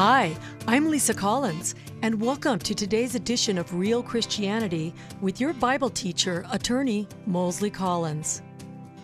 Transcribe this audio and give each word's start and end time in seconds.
Hi, 0.00 0.36
I'm 0.68 0.88
Lisa 0.90 1.12
Collins, 1.12 1.74
and 2.02 2.20
welcome 2.20 2.60
to 2.60 2.72
today's 2.72 3.16
edition 3.16 3.58
of 3.58 3.74
Real 3.74 4.00
Christianity 4.00 4.94
with 5.20 5.40
your 5.40 5.52
Bible 5.52 5.90
teacher, 5.90 6.46
attorney 6.52 7.08
Mosley 7.26 7.68
Collins. 7.68 8.42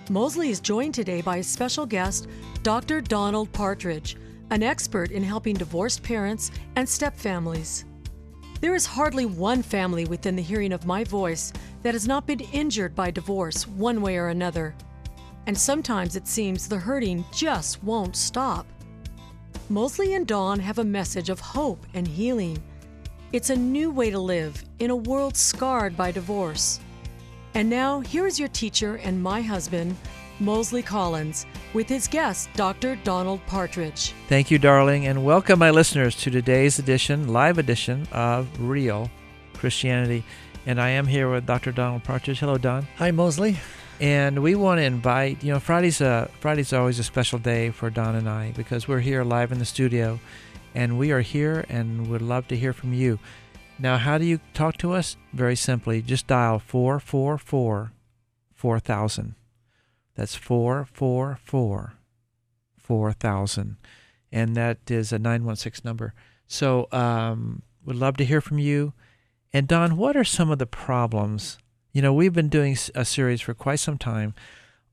Mosley 0.08 0.50
is 0.50 0.60
joined 0.60 0.94
today 0.94 1.20
by 1.20 1.38
a 1.38 1.42
special 1.42 1.84
guest, 1.84 2.28
Dr. 2.62 3.00
Donald 3.00 3.50
Partridge, 3.50 4.16
an 4.50 4.62
expert 4.62 5.10
in 5.10 5.24
helping 5.24 5.56
divorced 5.56 6.04
parents 6.04 6.52
and 6.76 6.86
stepfamilies. 6.86 7.82
There 8.60 8.76
is 8.76 8.86
hardly 8.86 9.26
one 9.26 9.64
family 9.64 10.04
within 10.04 10.36
the 10.36 10.42
hearing 10.42 10.72
of 10.72 10.86
my 10.86 11.02
voice 11.02 11.52
that 11.82 11.94
has 11.94 12.06
not 12.06 12.24
been 12.24 12.38
injured 12.38 12.94
by 12.94 13.10
divorce 13.10 13.66
one 13.66 14.00
way 14.00 14.16
or 14.16 14.28
another. 14.28 14.76
And 15.48 15.58
sometimes 15.58 16.14
it 16.14 16.28
seems 16.28 16.68
the 16.68 16.78
hurting 16.78 17.24
just 17.32 17.82
won't 17.82 18.14
stop. 18.14 18.64
Mosley 19.70 20.12
and 20.12 20.26
Don 20.26 20.60
have 20.60 20.78
a 20.78 20.84
message 20.84 21.30
of 21.30 21.40
hope 21.40 21.86
and 21.94 22.06
healing. 22.06 22.62
It's 23.32 23.48
a 23.48 23.56
new 23.56 23.90
way 23.90 24.10
to 24.10 24.18
live 24.18 24.62
in 24.78 24.90
a 24.90 24.96
world 24.96 25.38
scarred 25.38 25.96
by 25.96 26.12
divorce. 26.12 26.80
And 27.54 27.70
now, 27.70 28.00
here 28.00 28.26
is 28.26 28.38
your 28.38 28.50
teacher 28.50 28.96
and 28.96 29.22
my 29.22 29.40
husband, 29.40 29.96
Mosley 30.38 30.82
Collins, 30.82 31.46
with 31.72 31.88
his 31.88 32.06
guest, 32.06 32.50
Dr. 32.56 32.96
Donald 33.04 33.40
Partridge. 33.46 34.12
Thank 34.28 34.50
you, 34.50 34.58
darling, 34.58 35.06
and 35.06 35.24
welcome 35.24 35.58
my 35.58 35.70
listeners 35.70 36.14
to 36.16 36.30
today's 36.30 36.78
edition, 36.78 37.28
live 37.28 37.56
edition 37.56 38.06
of 38.12 38.46
Real 38.60 39.10
Christianity. 39.54 40.24
And 40.66 40.78
I 40.78 40.90
am 40.90 41.06
here 41.06 41.30
with 41.30 41.46
Dr. 41.46 41.72
Donald 41.72 42.04
Partridge. 42.04 42.40
Hello, 42.40 42.58
Don. 42.58 42.86
Hi, 42.98 43.10
Mosley. 43.10 43.56
And 44.00 44.42
we 44.42 44.54
want 44.54 44.78
to 44.78 44.82
invite, 44.82 45.42
you 45.44 45.52
know, 45.52 45.60
Friday's 45.60 46.00
a 46.00 46.28
Friday's 46.40 46.72
always 46.72 46.98
a 46.98 47.04
special 47.04 47.38
day 47.38 47.70
for 47.70 47.90
Don 47.90 48.16
and 48.16 48.28
I 48.28 48.52
because 48.52 48.88
we're 48.88 49.00
here 49.00 49.22
live 49.22 49.52
in 49.52 49.58
the 49.58 49.64
studio 49.64 50.18
and 50.74 50.98
we 50.98 51.12
are 51.12 51.20
here 51.20 51.64
and 51.68 52.08
would 52.08 52.22
love 52.22 52.48
to 52.48 52.56
hear 52.56 52.72
from 52.72 52.92
you. 52.92 53.20
Now, 53.78 53.96
how 53.96 54.18
do 54.18 54.24
you 54.24 54.40
talk 54.52 54.76
to 54.78 54.92
us? 54.92 55.16
Very 55.32 55.56
simply, 55.56 56.02
just 56.02 56.26
dial 56.26 56.58
444 56.58 57.92
4000. 58.52 59.34
That's 60.14 60.34
444 60.34 61.94
4000. 62.76 63.76
And 64.32 64.56
that 64.56 64.90
is 64.90 65.12
a 65.12 65.18
916 65.18 65.82
number. 65.84 66.14
So, 66.46 66.88
um, 66.92 67.62
would 67.84 67.96
love 67.96 68.16
to 68.16 68.24
hear 68.24 68.40
from 68.40 68.58
you. 68.58 68.92
And 69.52 69.68
Don, 69.68 69.96
what 69.96 70.16
are 70.16 70.24
some 70.24 70.50
of 70.50 70.58
the 70.58 70.66
problems 70.66 71.58
you 71.94 72.02
know, 72.02 72.12
we've 72.12 72.34
been 72.34 72.50
doing 72.50 72.76
a 72.94 73.04
series 73.06 73.40
for 73.40 73.54
quite 73.54 73.80
some 73.80 73.96
time 73.96 74.34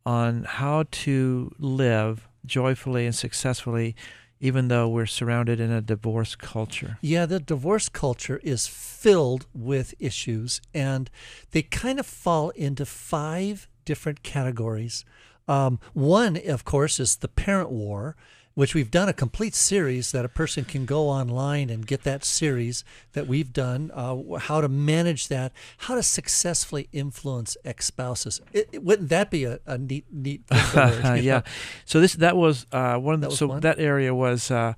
on 0.06 0.46
how 0.46 0.86
to 0.92 1.52
live 1.60 2.30
joyfully 2.46 3.06
and 3.06 3.14
successfully 3.14 3.96
even 4.42 4.68
though 4.70 4.90
we're 4.90 5.06
surrounded 5.06 5.60
in 5.60 5.72
a 5.72 5.82
divorce 5.82 6.36
culture. 6.36 6.98
Yeah, 7.00 7.28
the 7.28 7.40
divorce 7.40 7.88
culture 7.88 8.42
is 8.44 8.66
filled 8.66 9.46
with 9.54 9.94
issues, 10.00 10.60
and 10.74 11.12
they 11.52 11.62
kind 11.62 12.00
of 12.00 12.08
fall 12.08 12.50
into 12.50 12.86
five 12.86 13.70
different 13.86 14.24
categories. 14.24 15.06
Um, 15.48 15.80
one, 15.94 16.40
of 16.48 16.66
course, 16.66 17.00
is 17.00 17.18
the 17.18 17.28
parent 17.28 17.70
war, 17.70 18.16
which 18.62 18.76
we've 18.76 18.92
done 18.92 19.10
a 19.10 19.14
complete 19.14 19.56
series 19.56 20.12
that 20.12 20.24
a 20.24 20.30
person 20.30 20.64
can 20.64 20.86
go 20.86 21.10
online 21.10 21.72
and 21.72 21.88
get 21.88 22.04
that 22.04 22.24
series 22.24 22.84
that 23.14 23.26
we've 23.26 23.52
done, 23.52 23.90
uh, 23.92 24.16
how 24.38 24.62
to 24.62 24.70
manage 24.70 25.30
that, 25.30 25.52
how 25.80 25.96
to 25.96 26.04
successfully 26.04 26.88
influence 26.92 27.58
ex 27.66 27.88
spouses. 27.88 28.40
wouldn't 28.76 29.10
that 29.10 29.32
be 29.32 29.46
a, 29.46 29.58
a 29.66 29.80
neat, 29.80 30.06
neat 30.12 30.46
thing? 30.48 31.24
yeah. 31.24 31.42
So 31.86 32.00
this 32.00 32.14
that 32.14 32.38
was 32.38 32.68
uh, 32.72 32.98
one 32.98 33.16
of 33.16 33.22
the, 33.22 33.32
so 33.32 33.48
one? 33.48 33.62
that 33.62 33.80
area 33.80 34.14
was. 34.14 34.52
Uh, 34.52 34.74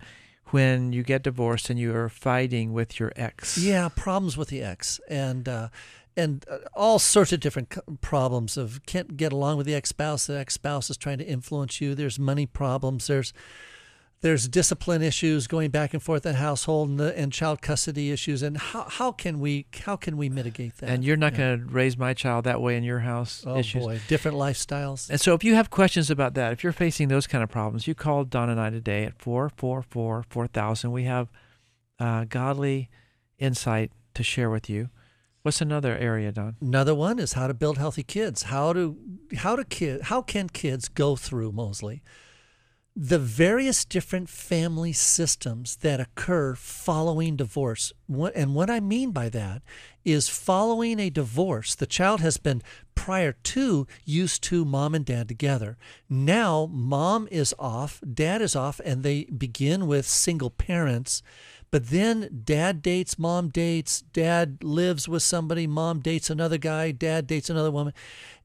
when 0.52 0.94
you 0.94 1.02
get 1.02 1.24
divorced 1.24 1.72
and 1.72 1.80
you 1.80 1.96
are 1.96 2.08
fighting 2.10 2.74
with 2.74 3.00
your 3.00 3.12
ex. 3.16 3.58
Yeah, 3.58 3.90
problems 3.90 4.38
with 4.38 4.50
the 4.50 4.62
ex, 4.62 5.02
and 5.10 5.50
uh, 5.50 5.70
and 6.16 6.46
uh, 6.50 6.58
all 6.74 7.00
sorts 7.00 7.32
of 7.34 7.40
different 7.40 7.76
problems 8.02 8.58
of 8.58 8.86
can't 8.86 9.18
get 9.18 9.34
along 9.34 9.58
with 9.58 9.66
the 9.66 9.76
ex-spouse 9.76 10.28
the 10.28 10.38
ex-spouse 10.38 10.90
is 10.90 10.98
trying 10.98 11.18
to 11.18 11.26
influence 11.26 11.82
you 11.82 11.96
there's 11.96 12.20
money 12.20 12.46
problems 12.46 13.08
there's 13.08 13.34
there's 14.24 14.48
discipline 14.48 15.02
issues 15.02 15.48
going 15.48 15.70
back 15.70 15.94
and 15.94 16.02
forth 16.02 16.26
in 16.26 16.36
household 16.36 16.88
and, 16.90 17.00
the, 17.00 17.16
and 17.20 17.34
child 17.34 17.62
custody 17.62 18.10
issues 18.10 18.42
and 18.42 18.58
how, 18.58 18.84
how 18.84 19.12
can 19.12 19.42
we 19.42 19.68
how 19.82 19.98
can 19.98 20.16
we 20.16 20.30
mitigate 20.30 20.78
that? 20.78 20.90
And 20.90 21.04
you're 21.04 21.18
not 21.18 21.34
yeah. 21.34 21.40
going 21.40 21.60
to 21.60 21.66
raise 21.66 21.98
my 21.98 22.14
child 22.14 22.46
that 22.46 22.62
way 22.62 22.78
in 22.78 22.84
your 22.84 23.00
house 23.00 23.44
oh 23.46 23.58
issues. 23.58 23.84
boy. 23.84 24.00
Different 24.08 24.38
lifestyles. 24.38 25.10
And 25.10 25.20
so 25.20 25.34
if 25.34 25.44
you 25.44 25.56
have 25.56 25.70
questions 25.70 26.10
about 26.10 26.36
that 26.36 26.54
if 26.54 26.64
you're 26.64 26.72
facing 26.72 27.10
those 27.10 27.28
kind 27.28 27.44
of 27.44 27.50
problems 27.50 27.86
you 27.86 27.94
call 27.94 28.24
don 28.24 28.50
and 28.50 28.60
i 28.60 28.70
today 28.70 29.04
at 29.04 29.22
444 29.22 30.24
4000 30.30 30.92
we 30.92 31.04
have 31.04 31.30
uh, 32.00 32.24
godly 32.24 32.90
insight 33.38 33.92
to 34.14 34.24
share 34.24 34.50
with 34.50 34.70
you 34.70 34.90
What's 35.44 35.62
another 35.62 35.96
area, 35.98 36.32
Don? 36.32 36.56
Another 36.62 36.96
one 36.96 37.20
is 37.20 37.34
how 37.34 37.48
to 37.48 37.54
build 37.54 37.78
healthy 37.78 38.04
kids. 38.04 38.44
How 38.44 38.74
to 38.74 38.98
how 39.36 39.56
to 39.56 39.66
kid 39.66 40.04
how 40.04 40.22
can 40.22 40.48
kids 40.50 40.88
go 40.88 41.16
through 41.16 41.52
Mosley 41.52 42.02
the 42.96 43.18
various 43.18 43.86
different 43.86 44.30
family 44.30 44.94
systems 44.94 45.78
that 45.78 46.00
occur 46.00 46.54
following 46.54 47.36
divorce. 47.36 47.92
And 48.36 48.54
what 48.54 48.70
I 48.70 48.80
mean 48.80 49.12
by 49.12 49.30
that 49.30 49.64
is 50.06 50.30
following 50.30 51.00
a 51.00 51.10
divorce, 51.10 51.74
the 51.74 51.88
child 51.88 52.22
has 52.22 52.38
been 52.38 52.62
prior 52.94 53.32
to 53.32 53.88
used 54.06 54.44
to 54.44 54.64
mom 54.64 54.94
and 54.94 55.04
dad 55.04 55.28
together. 55.28 55.78
Now 56.08 56.68
mom 56.72 57.28
is 57.32 57.56
off, 57.58 58.00
dad 58.14 58.44
is 58.44 58.56
off, 58.56 58.80
and 58.86 59.02
they 59.02 59.24
begin 59.26 59.88
with 59.88 60.06
single 60.08 60.52
parents 60.52 61.24
but 61.74 61.90
then 61.90 62.44
dad 62.46 62.84
dates, 62.84 63.18
mom 63.18 63.50
dates, 63.50 64.04
dad 64.14 64.64
lives 64.64 65.10
with 65.10 65.24
somebody, 65.24 65.66
mom 65.66 66.02
dates 66.02 66.30
another 66.30 66.60
guy, 66.60 66.92
dad 66.92 67.26
dates 67.26 67.50
another 67.50 67.72
woman. 67.72 67.94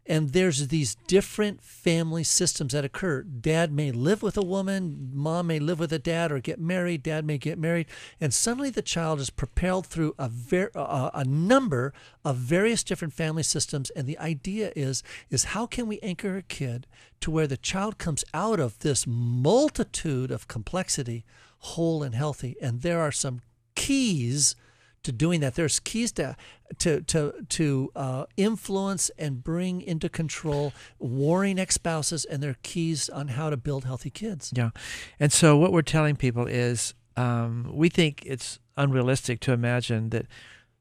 And 0.07 0.31
there's 0.31 0.69
these 0.69 0.95
different 1.07 1.63
family 1.63 2.25
systems 2.25 2.73
that 2.73 2.87
occur. 2.87 3.25
Dad 3.25 3.71
may 3.71 3.93
live 3.93 4.23
with 4.23 4.39
a 4.39 4.43
woman, 4.43 5.11
mom 5.13 5.49
may 5.49 5.59
live 5.59 5.79
with 5.79 5.93
a 5.93 5.99
dad 5.99 6.33
or 6.33 6.41
get 6.41 6.59
married, 6.59 7.03
dad 7.03 7.27
may 7.27 7.37
get 7.37 7.59
married, 7.59 7.89
and 8.19 8.33
suddenly 8.33 8.71
the 8.71 8.81
child 8.81 9.21
is 9.21 9.29
propelled 9.29 9.85
through 9.87 10.15
a 10.19 10.31
ver- 10.31 10.71
a, 10.75 11.11
a 11.13 11.25
number 11.25 11.93
of 12.25 12.37
various 12.37 12.83
different 12.83 13.13
family 13.13 13.43
systems. 13.43 13.91
And 13.91 14.07
the 14.07 14.19
idea 14.19 14.73
is 14.75 15.03
is 15.29 15.53
how 15.53 15.67
can 15.67 15.87
we 15.87 16.01
anchor 16.01 16.39
a 16.39 16.43
kid 16.43 16.87
to 17.21 17.31
where 17.31 17.47
the 17.47 17.59
child 17.59 17.99
comes 17.99 18.25
out 18.33 18.59
of 18.59 18.79
this 18.79 19.07
multitude 19.07 20.31
of 20.31 20.49
complexity 20.49 21.27
whole 21.59 22.03
and 22.03 22.15
healthy. 22.15 22.57
And 22.63 22.83
there 22.83 23.01
are 23.01 23.13
some 23.13 23.41
keys 23.75 24.55
to 25.03 25.13
doing 25.13 25.41
that. 25.41 25.55
There's 25.55 25.81
keys 25.81 26.13
to 26.13 26.37
to 26.79 27.01
to 27.03 27.33
to 27.49 27.91
uh, 27.97 28.25
influence 28.37 29.11
and 29.19 29.43
bring 29.43 29.81
into 29.81 30.09
control 30.09 30.73
warring 30.99 31.59
ex-spouses, 31.59 32.25
and 32.25 32.43
there 32.43 32.51
are 32.51 32.57
keys 32.63 33.09
on 33.09 33.29
how 33.29 33.51
to 33.51 33.57
build 33.57 33.85
healthy 33.85 34.11
kids. 34.11 34.53
Yeah, 34.55 34.71
and 35.19 35.33
so 35.33 35.57
what 35.57 35.73
we're 35.73 35.83
telling 35.83 36.17
people 36.17 36.47
is 36.47 36.95
um, 37.17 37.71
we 37.73 37.89
think 37.89 38.23
it's 38.27 38.59
unrealistic 38.77 39.41
to 39.41 39.53
imagine 39.53 40.11
that 40.11 40.27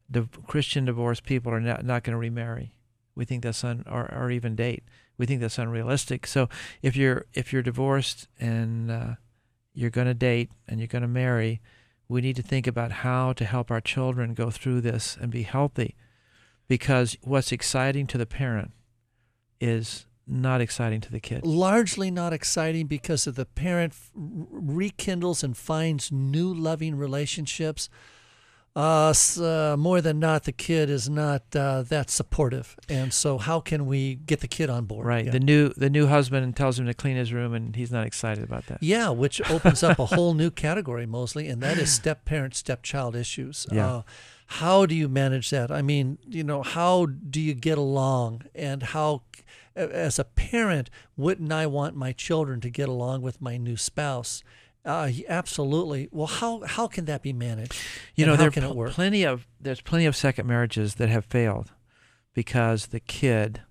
the 0.09 0.28
Christian 0.48 0.86
divorced 0.86 1.24
people 1.24 1.52
are 1.54 1.59
not, 1.59 1.84
not 1.86 2.04
going 2.04 2.14
to 2.14 2.20
remarry. 2.20 2.76
We 3.16 3.26
think 3.26 3.44
that's 3.44 3.64
un, 3.64 3.84
or, 3.90 4.14
or 4.14 4.32
even 4.32 4.56
date. 4.56 4.84
We 5.18 5.26
think 5.26 5.42
that's 5.42 5.58
unrealistic. 5.58 6.28
So 6.28 6.50
if 6.82 6.96
you're 6.96 7.26
if 7.34 7.52
you're 7.52 7.64
divorced 7.64 8.28
and 8.40 8.92
uh, 8.92 9.16
you're 9.78 9.92
going 9.92 10.08
to 10.08 10.16
date 10.16 10.50
and 10.68 10.80
you're 10.80 10.88
going 10.88 11.04
to 11.04 11.08
marry, 11.08 11.62
we 12.10 12.20
need 12.20 12.36
to 12.36 12.42
think 12.42 12.66
about 12.66 12.92
how 12.92 13.32
to 13.34 13.46
help 13.46 13.70
our 13.70 13.80
children 13.80 14.34
go 14.34 14.50
through 14.50 14.82
this 14.82 15.16
and 15.22 15.32
be 15.32 15.44
healthy. 15.44 15.96
Because 16.68 17.16
what's 17.22 17.52
exciting 17.52 18.08
to 18.08 18.18
the 18.18 18.26
parent 18.26 18.72
is 19.62 20.08
not 20.26 20.62
exciting 20.62 21.00
to 21.02 21.12
the 21.12 21.20
kid. 21.20 21.46
Largely 21.46 22.09
not 22.09 22.34
exciting 22.34 22.88
because 22.88 23.28
of 23.28 23.35
the 23.35 23.46
parent 23.46 23.94
rekindles 24.16 25.44
and 25.44 25.56
finds 25.56 26.12
new 26.12 26.52
loving 26.52 26.96
relationships 26.96 27.88
uh, 28.78 29.12
uh, 29.41 29.76
more 29.76 30.02
than 30.02 30.20
not, 30.20 30.44
the 30.44 30.52
kid 30.52 30.88
is 30.88 31.09
not 31.09 31.41
uh, 31.56 31.82
that 31.82 32.12
supportive, 32.12 32.76
and 32.88 33.12
so 33.12 33.40
how 33.40 33.59
can 33.59 33.88
we 33.88 34.14
get 34.14 34.41
the 34.41 34.47
kid 34.47 34.70
on 34.70 34.85
board? 34.85 35.08
Right. 35.08 35.26
Yeah. 35.26 35.32
The 35.32 35.40
new 35.40 35.70
the 35.70 35.90
new 35.90 36.06
husband 36.06 36.56
tells 36.56 36.78
him 36.78 36.85
to 36.85 36.94
clean 36.94 37.18
his 37.18 37.34
room, 37.34 37.56
and 37.56 37.76
he's 37.76 37.91
not 37.91 38.06
excited 38.06 38.44
about 38.44 38.68
that. 38.68 38.84
Yeah, 38.84 39.09
which 39.09 39.41
opens 39.50 39.82
up 39.82 39.97
a 39.97 40.06
whole 40.16 40.35
new 40.35 40.52
category, 40.52 41.08
Mosley, 41.08 41.47
and 41.47 41.59
that 41.64 41.79
is 41.79 41.91
step 42.02 42.24
parent, 42.24 42.53
step 42.53 42.84
child 42.84 43.16
issues. 43.16 43.66
Yeah. 43.72 43.88
Uh, 43.88 44.02
how 44.46 44.85
do 44.85 44.94
you 44.94 45.09
manage 45.09 45.50
that? 45.50 45.72
I 45.72 45.82
mean, 45.82 46.20
you 46.28 46.44
know, 46.44 46.62
how 46.62 47.08
do 47.08 47.41
you 47.41 47.56
get 47.56 47.80
along, 47.80 48.44
and 48.53 48.84
how 48.84 49.23
as 49.76 50.20
a 50.20 50.23
parent, 50.23 50.91
wouldn't 51.16 51.52
I 51.52 51.66
want 51.66 51.96
my 51.96 52.12
children 52.12 52.62
to 52.62 52.70
get 52.70 52.90
along 52.90 53.23
with 53.23 53.41
my 53.41 53.58
new 53.58 53.76
spouse? 53.76 54.44
Uh, 54.87 55.11
absolutely. 55.28 56.07
Well, 56.13 56.28
how 56.28 56.61
how 56.61 56.87
can 56.87 57.03
that 57.05 57.22
be 57.22 57.34
managed? 57.34 57.75
You 58.16 58.25
know, 58.25 58.37
there 58.37 58.47
are 58.47 58.89
plenty 58.89 59.23
of 59.23 59.45
there's 59.59 59.81
plenty 59.81 60.05
of 60.05 60.16
second 60.16 60.47
marriages 60.47 60.95
that 60.95 61.09
have 61.09 61.25
failed 61.25 61.73
because 62.34 62.87
the 62.87 63.01
kid 63.01 63.63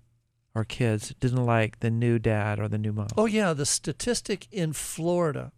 or 0.54 0.64
kids 0.64 1.14
didn't 1.18 1.44
like 1.44 1.80
the 1.80 1.90
new 1.90 2.18
dad 2.18 2.58
or 2.58 2.68
the 2.68 2.76
new 2.76 2.92
mom. 2.92 3.08
Oh 3.16 3.24
yeah, 3.24 3.54
the 3.54 3.64
statistic 3.64 4.46
in 4.52 4.74
Florida 4.74 5.52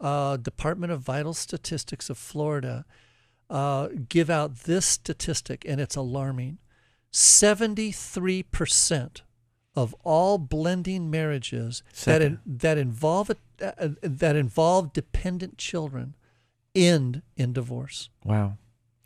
uh, 0.00 0.36
Department 0.36 0.92
of 0.92 1.00
Vital 1.00 1.34
Statistics 1.34 2.08
of 2.08 2.16
Florida 2.16 2.84
uh, 3.50 3.88
give 4.08 4.30
out 4.30 4.60
this 4.60 4.86
statistic, 4.86 5.64
and 5.66 5.80
it's 5.80 5.96
alarming. 5.96 6.58
73% 7.12 9.22
of 9.76 9.94
all 10.02 10.38
blending 10.38 11.10
marriages 11.10 11.82
that 12.04 12.22
in, 12.22 12.40
that 12.46 12.78
involve 12.78 13.30
uh, 13.30 13.88
that 14.02 14.34
involve 14.34 14.92
dependent 14.92 15.58
children 15.58 16.14
end 16.74 17.22
in 17.36 17.52
divorce. 17.52 18.08
Wow. 18.24 18.56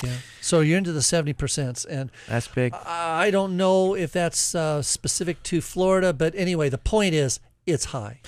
Yeah. 0.02 0.17
So 0.40 0.61
you're 0.61 0.78
into 0.78 0.93
the 0.93 1.00
70%. 1.00 1.87
And 1.88 2.11
that's 2.26 2.49
big. 2.49 2.72
I 2.72 3.31
don't 3.31 3.56
know 3.56 3.94
if 3.94 4.12
that's 4.12 4.55
uh, 4.55 4.81
specific 4.82 5.43
to 5.44 5.61
Florida, 5.61 6.12
but 6.12 6.34
anyway, 6.34 6.69
the 6.69 6.78
point 6.78 7.14
is 7.14 7.38
it's 7.66 7.87
high. 7.87 8.20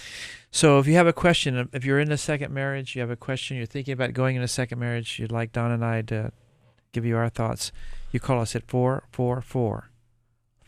So 0.51 0.79
if 0.79 0.87
you 0.87 0.95
have 0.95 1.07
a 1.07 1.15
question, 1.15 1.71
if 1.73 1.85
you're 1.85 1.99
in 1.99 2.13
a 2.13 2.19
second 2.19 2.53
marriage, 2.53 2.95
you 2.95 3.01
have 3.01 3.11
a 3.11 3.17
question, 3.17 3.57
you're 3.57 3.65
thinking 3.65 3.93
about 3.93 4.13
going 4.13 4.37
in 4.37 4.43
a 4.43 4.49
second 4.49 4.79
marriage, 4.79 5.19
you'd 5.19 5.33
like 5.33 5.53
Don 5.53 5.71
and 5.71 5.83
I 5.83 6.03
to 6.03 6.31
give 6.93 7.07
you 7.07 7.17
our 7.17 7.31
thoughts, 7.31 7.73
you 8.11 8.21
call 8.21 8.41
us 8.41 8.55
at 8.55 8.69
444 8.69 9.89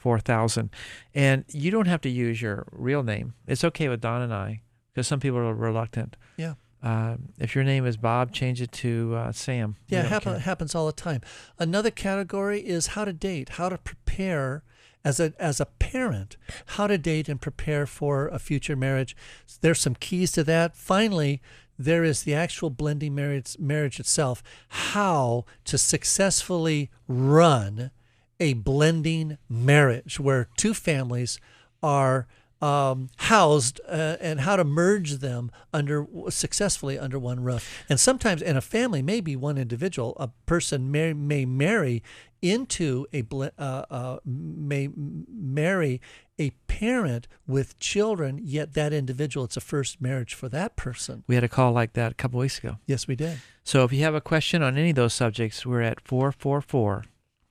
4000. 0.05 0.69
And 1.15 1.47
you 1.49 1.71
don't 1.71 1.87
have 1.87 2.03
to 2.03 2.11
use 2.11 2.43
your 2.43 2.67
real 2.71 3.03
name. 3.03 3.33
It's 3.47 3.65
okay 3.65 3.89
with 3.89 4.03
Don 4.03 4.21
and 4.21 4.35
I 4.35 4.61
because 4.93 5.07
some 5.07 5.19
people 5.19 5.39
are 5.39 5.55
reluctant. 5.55 6.19
Yeah. 6.37 6.55
Uh, 6.83 7.17
if 7.39 7.55
your 7.55 7.65
name 7.65 7.87
is 7.87 7.97
Bob, 7.97 8.31
change 8.31 8.61
it 8.61 8.71
to 8.73 9.15
uh, 9.17 9.33
Sam. 9.33 9.77
Yeah, 9.89 10.01
it 10.01 10.09
happen, 10.09 10.39
happens 10.39 10.75
all 10.75 10.85
the 10.85 10.93
time. 10.93 11.23
Another 11.59 11.91
category 11.91 12.61
is 12.61 12.89
how 12.89 13.07
to 13.07 13.15
date, 13.15 13.49
how 13.51 13.71
to 13.71 13.79
prepare 13.79 14.63
as 15.03 15.19
a 15.19 15.33
as 15.39 15.59
a 15.59 15.65
parent, 15.65 16.37
how 16.67 16.87
to 16.87 16.99
date 16.99 17.27
and 17.31 17.41
prepare 17.41 17.87
for 17.87 18.29
a 18.29 18.39
future 18.39 18.77
marriage. 18.77 19.17
There's 19.63 19.81
some 19.81 19.95
keys 19.95 20.33
to 20.33 20.45
that. 20.45 20.77
Finally, 20.77 21.41
there 21.79 22.05
is 22.05 22.25
the 22.25 22.35
actual 22.35 22.69
blending 22.69 23.15
marriage 23.15 23.57
marriage 23.59 23.99
itself, 23.99 24.43
how 24.69 25.47
to 25.65 25.79
successfully 25.79 26.91
run 27.09 27.91
a 28.41 28.55
blending 28.55 29.39
marriage 29.49 30.19
where 30.19 30.49
two 30.57 30.75
families 30.75 31.39
are 31.83 32.27
um, 32.65 33.11
housed 33.17 33.81
uh, 33.87 34.17
and 34.21 34.41
how 34.41 34.57
to 34.57 34.65
merge 34.65 35.15
them 35.19 35.51
under 35.73 36.07
successfully 36.31 36.99
under 36.99 37.19
one 37.19 37.41
roof. 37.41 37.85
And 37.91 38.01
sometimes, 38.01 38.41
in 38.41 38.57
a 38.57 38.63
family, 38.63 39.03
maybe 39.03 39.37
one 39.37 39.59
individual, 39.59 40.17
a 40.19 40.29
person 40.47 40.91
may, 40.91 41.13
may 41.13 41.45
marry 41.45 42.03
into 42.41 43.07
a 43.13 43.25
uh, 43.33 43.85
uh, 43.91 44.19
may 44.25 44.89
marry 44.95 46.01
a 46.39 46.51
parent 46.67 47.27
with 47.47 47.79
children. 47.79 48.41
Yet 48.43 48.75
that 48.75 48.93
individual, 48.93 49.45
it's 49.45 49.57
a 49.57 49.63
first 49.63 50.01
marriage 50.01 50.35
for 50.35 50.49
that 50.51 50.77
person. 50.77 51.25
We 51.27 51.35
had 51.35 51.45
a 51.45 51.49
call 51.49 51.73
like 51.73 51.95
that 51.95 52.13
a 52.13 52.15
couple 52.15 52.41
weeks 52.41 52.59
ago. 52.59 52.77
Yes, 52.87 53.07
we 53.07 53.17
did. 53.17 53.39
So 53.63 53.85
if 53.85 53.93
you 53.93 54.03
have 54.03 54.15
a 54.15 54.21
question 54.21 54.63
on 54.63 54.77
any 54.77 54.91
of 54.91 54.97
those 54.97 55.15
subjects, 55.15 55.65
we're 55.67 55.83
at 55.83 56.01
four 56.01 56.33
four 56.33 56.61
four. 56.61 57.05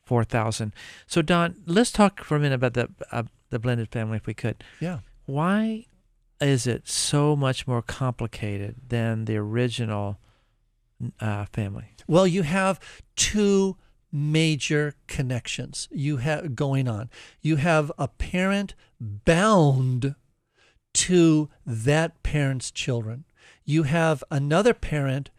4,000. 0.05 0.73
So, 1.07 1.21
Don, 1.21 1.55
let's 1.65 1.91
talk 1.91 2.23
for 2.23 2.35
a 2.35 2.39
minute 2.39 2.55
about 2.55 2.73
the 2.73 2.89
uh, 3.11 3.23
the 3.49 3.59
blended 3.59 3.89
family, 3.89 4.17
if 4.17 4.25
we 4.25 4.33
could. 4.33 4.63
Yeah. 4.79 4.99
Why 5.25 5.85
is 6.41 6.67
it 6.67 6.87
so 6.87 7.35
much 7.35 7.67
more 7.67 7.81
complicated 7.81 8.75
than 8.89 9.25
the 9.25 9.37
original 9.37 10.19
uh, 11.19 11.45
family? 11.53 11.85
Well, 12.07 12.27
you 12.27 12.41
have 12.41 12.79
two 13.15 13.77
major 14.11 14.95
connections 15.07 15.87
you 15.91 16.17
have 16.17 16.55
going 16.55 16.87
on. 16.87 17.09
You 17.41 17.55
have 17.57 17.91
a 17.97 18.07
parent 18.07 18.75
bound 18.99 20.15
to 20.93 21.49
that 21.65 22.21
parent's 22.23 22.71
children. 22.71 23.25
You 23.65 23.83
have 23.83 24.23
another 24.29 24.73
parent 24.73 25.31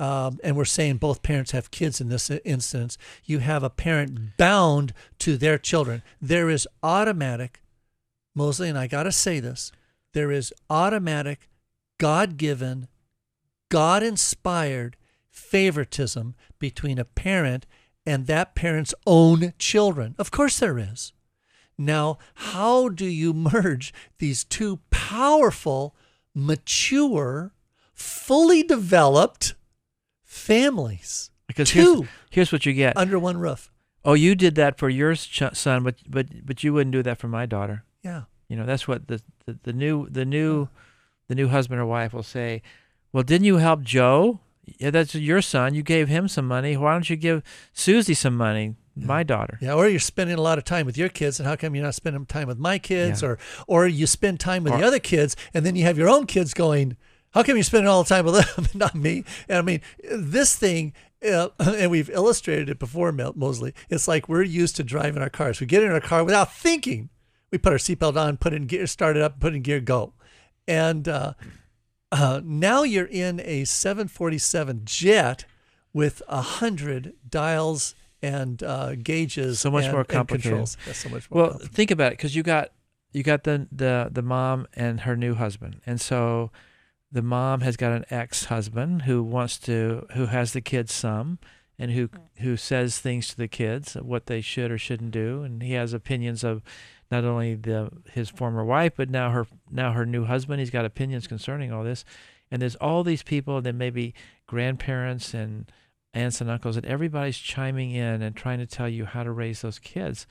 um, 0.00 0.38
and 0.44 0.56
we're 0.56 0.64
saying 0.64 0.98
both 0.98 1.22
parents 1.22 1.50
have 1.50 1.70
kids 1.70 2.00
in 2.00 2.08
this 2.08 2.30
instance, 2.44 2.96
you 3.24 3.40
have 3.40 3.62
a 3.62 3.70
parent 3.70 4.36
bound 4.36 4.92
to 5.18 5.36
their 5.36 5.58
children. 5.58 6.02
There 6.20 6.48
is 6.48 6.68
automatic, 6.82 7.60
Mosley, 8.34 8.68
and 8.68 8.78
I 8.78 8.86
got 8.86 9.04
to 9.04 9.12
say 9.12 9.40
this, 9.40 9.72
there 10.12 10.30
is 10.30 10.52
automatic, 10.70 11.48
God 11.98 12.36
given, 12.36 12.88
God 13.70 14.02
inspired 14.02 14.96
favoritism 15.30 16.34
between 16.58 16.98
a 16.98 17.04
parent 17.04 17.66
and 18.06 18.26
that 18.26 18.54
parent's 18.54 18.94
own 19.06 19.52
children. 19.58 20.14
Of 20.18 20.30
course, 20.30 20.58
there 20.58 20.78
is. 20.78 21.12
Now, 21.76 22.18
how 22.34 22.88
do 22.88 23.06
you 23.06 23.32
merge 23.32 23.92
these 24.18 24.44
two 24.44 24.80
powerful, 24.90 25.94
mature, 26.34 27.52
fully 27.92 28.62
developed, 28.62 29.54
families. 30.38 31.30
Because 31.46 31.70
Two 31.70 31.94
here's, 31.94 32.08
here's 32.30 32.52
what 32.52 32.66
you 32.66 32.72
get 32.72 32.96
under 32.96 33.18
one 33.18 33.38
roof. 33.38 33.70
Oh, 34.04 34.14
you 34.14 34.34
did 34.34 34.54
that 34.56 34.78
for 34.78 34.88
your 34.88 35.14
son, 35.14 35.82
but 35.82 35.96
but 36.06 36.46
but 36.46 36.62
you 36.62 36.72
wouldn't 36.72 36.92
do 36.92 37.02
that 37.02 37.18
for 37.18 37.28
my 37.28 37.46
daughter. 37.46 37.84
Yeah. 38.02 38.22
You 38.48 38.56
know 38.56 38.66
that's 38.66 38.86
what 38.86 39.08
the 39.08 39.22
the, 39.46 39.58
the 39.62 39.72
new 39.72 40.08
the 40.08 40.24
new 40.24 40.68
the 41.28 41.34
new 41.34 41.48
husband 41.48 41.80
or 41.80 41.86
wife 41.86 42.12
will 42.12 42.22
say. 42.22 42.62
Well, 43.12 43.22
didn't 43.22 43.46
you 43.46 43.56
help 43.56 43.82
Joe? 43.82 44.40
Yeah, 44.64 44.90
that's 44.90 45.14
your 45.14 45.40
son. 45.40 45.74
You 45.74 45.82
gave 45.82 46.08
him 46.08 46.28
some 46.28 46.46
money. 46.46 46.76
Why 46.76 46.92
don't 46.92 47.08
you 47.08 47.16
give 47.16 47.42
Susie 47.72 48.14
some 48.14 48.36
money? 48.36 48.76
my 49.06 49.22
daughter. 49.22 49.58
Yeah, 49.60 49.74
or 49.74 49.88
you're 49.88 50.00
spending 50.00 50.36
a 50.36 50.42
lot 50.42 50.58
of 50.58 50.64
time 50.64 50.86
with 50.86 50.98
your 50.98 51.08
kids, 51.08 51.38
and 51.38 51.48
how 51.48 51.56
come 51.56 51.74
you're 51.74 51.84
not 51.84 51.94
spending 51.94 52.24
time 52.26 52.48
with 52.48 52.58
my 52.58 52.78
kids? 52.78 53.22
Yeah. 53.22 53.28
Or 53.28 53.38
or 53.66 53.86
you 53.86 54.06
spend 54.06 54.40
time 54.40 54.64
with 54.64 54.72
or, 54.72 54.78
the 54.78 54.84
other 54.84 54.98
kids, 54.98 55.36
and 55.54 55.64
then 55.64 55.76
you 55.76 55.84
have 55.84 55.98
your 55.98 56.08
own 56.08 56.26
kids 56.26 56.54
going, 56.54 56.96
how 57.32 57.42
come 57.42 57.56
you're 57.56 57.62
spending 57.62 57.88
all 57.88 58.02
the 58.02 58.08
time 58.08 58.24
with 58.24 58.34
them 58.34 58.64
and 58.64 58.74
not 58.74 58.94
me? 58.94 59.24
And 59.48 59.58
I 59.58 59.62
mean, 59.62 59.80
this 60.02 60.56
thing, 60.56 60.92
uh, 61.28 61.48
and 61.58 61.90
we've 61.90 62.10
illustrated 62.10 62.68
it 62.68 62.78
before, 62.78 63.12
Mosley. 63.12 63.74
It's 63.88 64.08
like 64.08 64.28
we're 64.28 64.42
used 64.42 64.76
to 64.76 64.84
driving 64.84 65.22
our 65.22 65.30
cars. 65.30 65.60
We 65.60 65.66
get 65.66 65.82
in 65.82 65.92
our 65.92 66.00
car 66.00 66.24
without 66.24 66.52
thinking. 66.52 67.10
We 67.50 67.58
put 67.58 67.72
our 67.72 67.78
seatbelt 67.78 68.16
on, 68.16 68.36
put 68.36 68.52
in 68.52 68.66
gear, 68.66 68.86
start 68.86 69.16
it 69.16 69.22
up, 69.22 69.40
put 69.40 69.54
in 69.54 69.62
gear, 69.62 69.80
go. 69.80 70.12
And 70.66 71.08
uh, 71.08 71.32
uh, 72.12 72.40
now 72.44 72.82
you're 72.82 73.06
in 73.06 73.40
a 73.40 73.64
747 73.64 74.82
jet 74.84 75.44
with 75.92 76.22
a 76.28 76.42
hundred 76.42 77.14
dials 77.28 77.94
and 78.22 78.62
uh, 78.62 78.94
gauges. 78.96 79.60
So 79.60 79.70
much 79.70 79.84
and, 79.84 79.92
more 79.92 80.04
complicated. 80.04 80.68
so 80.68 81.08
much 81.08 81.30
more 81.30 81.42
well, 81.42 81.58
think 81.58 81.90
about 81.90 82.12
it, 82.12 82.18
because 82.18 82.34
you 82.34 82.42
got 82.42 82.70
you 83.12 83.22
got 83.22 83.44
the 83.44 83.66
the 83.72 84.08
the 84.10 84.22
mom 84.22 84.66
and 84.74 85.00
her 85.00 85.16
new 85.16 85.34
husband, 85.34 85.80
and 85.86 86.00
so 86.00 86.50
the 87.10 87.22
mom 87.22 87.62
has 87.62 87.76
got 87.76 87.92
an 87.92 88.04
ex-husband 88.10 89.02
who 89.02 89.22
wants 89.22 89.58
to 89.58 90.06
who 90.14 90.26
has 90.26 90.52
the 90.52 90.60
kids 90.60 90.92
some 90.92 91.38
and 91.78 91.92
who 91.92 92.08
mm. 92.08 92.20
who 92.38 92.56
says 92.56 92.98
things 92.98 93.28
to 93.28 93.36
the 93.36 93.48
kids 93.48 93.94
what 93.94 94.26
they 94.26 94.40
should 94.40 94.70
or 94.70 94.78
shouldn't 94.78 95.10
do. 95.10 95.42
And 95.42 95.62
he 95.62 95.72
has 95.72 95.92
opinions 95.92 96.44
of 96.44 96.62
not 97.10 97.24
only 97.24 97.54
the 97.54 97.90
his 98.12 98.28
former 98.28 98.64
wife 98.64 98.92
but 98.96 99.10
now 99.10 99.30
her 99.30 99.46
now 99.70 99.92
her 99.92 100.04
new 100.04 100.24
husband. 100.24 100.60
He's 100.60 100.70
got 100.70 100.84
opinions 100.84 101.26
concerning 101.26 101.72
all 101.72 101.84
this. 101.84 102.04
And 102.50 102.62
there's 102.62 102.76
all 102.76 103.04
these 103.04 103.22
people 103.22 103.60
that 103.62 103.74
maybe 103.74 104.14
grandparents 104.46 105.34
and 105.34 105.70
aunts 106.14 106.40
and 106.40 106.50
uncles 106.50 106.76
and 106.76 106.86
everybody's 106.86 107.38
chiming 107.38 107.90
in 107.90 108.22
and 108.22 108.34
trying 108.34 108.58
to 108.58 108.66
tell 108.66 108.88
you 108.88 109.04
how 109.04 109.22
to 109.22 109.30
raise 109.30 109.60
those 109.60 109.78
kids. 109.78 110.26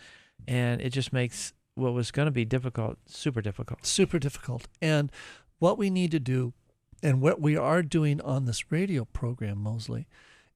And 0.47 0.81
it 0.81 0.89
just 0.89 1.13
makes 1.13 1.53
what 1.75 1.93
was 1.93 2.09
going 2.09 2.25
to 2.25 2.31
be 2.31 2.45
difficult 2.45 2.97
super 3.07 3.41
difficult. 3.41 3.85
Super 3.85 4.19
difficult. 4.19 4.67
And 4.81 5.11
what 5.59 5.77
we 5.77 5.89
need 5.89 6.11
to 6.11 6.19
do 6.19 6.53
and 7.03 7.21
what 7.21 7.39
we 7.39 7.55
are 7.55 7.83
doing 7.83 8.19
on 8.21 8.45
this 8.45 8.71
radio 8.71 9.05
program, 9.05 9.59
Mosley, 9.59 10.07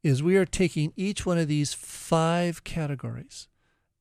is 0.03 0.23
we 0.23 0.37
are 0.37 0.45
taking 0.45 0.93
each 0.95 1.25
one 1.25 1.37
of 1.37 1.47
these 1.47 1.73
five 1.73 2.63
categories, 2.63 3.47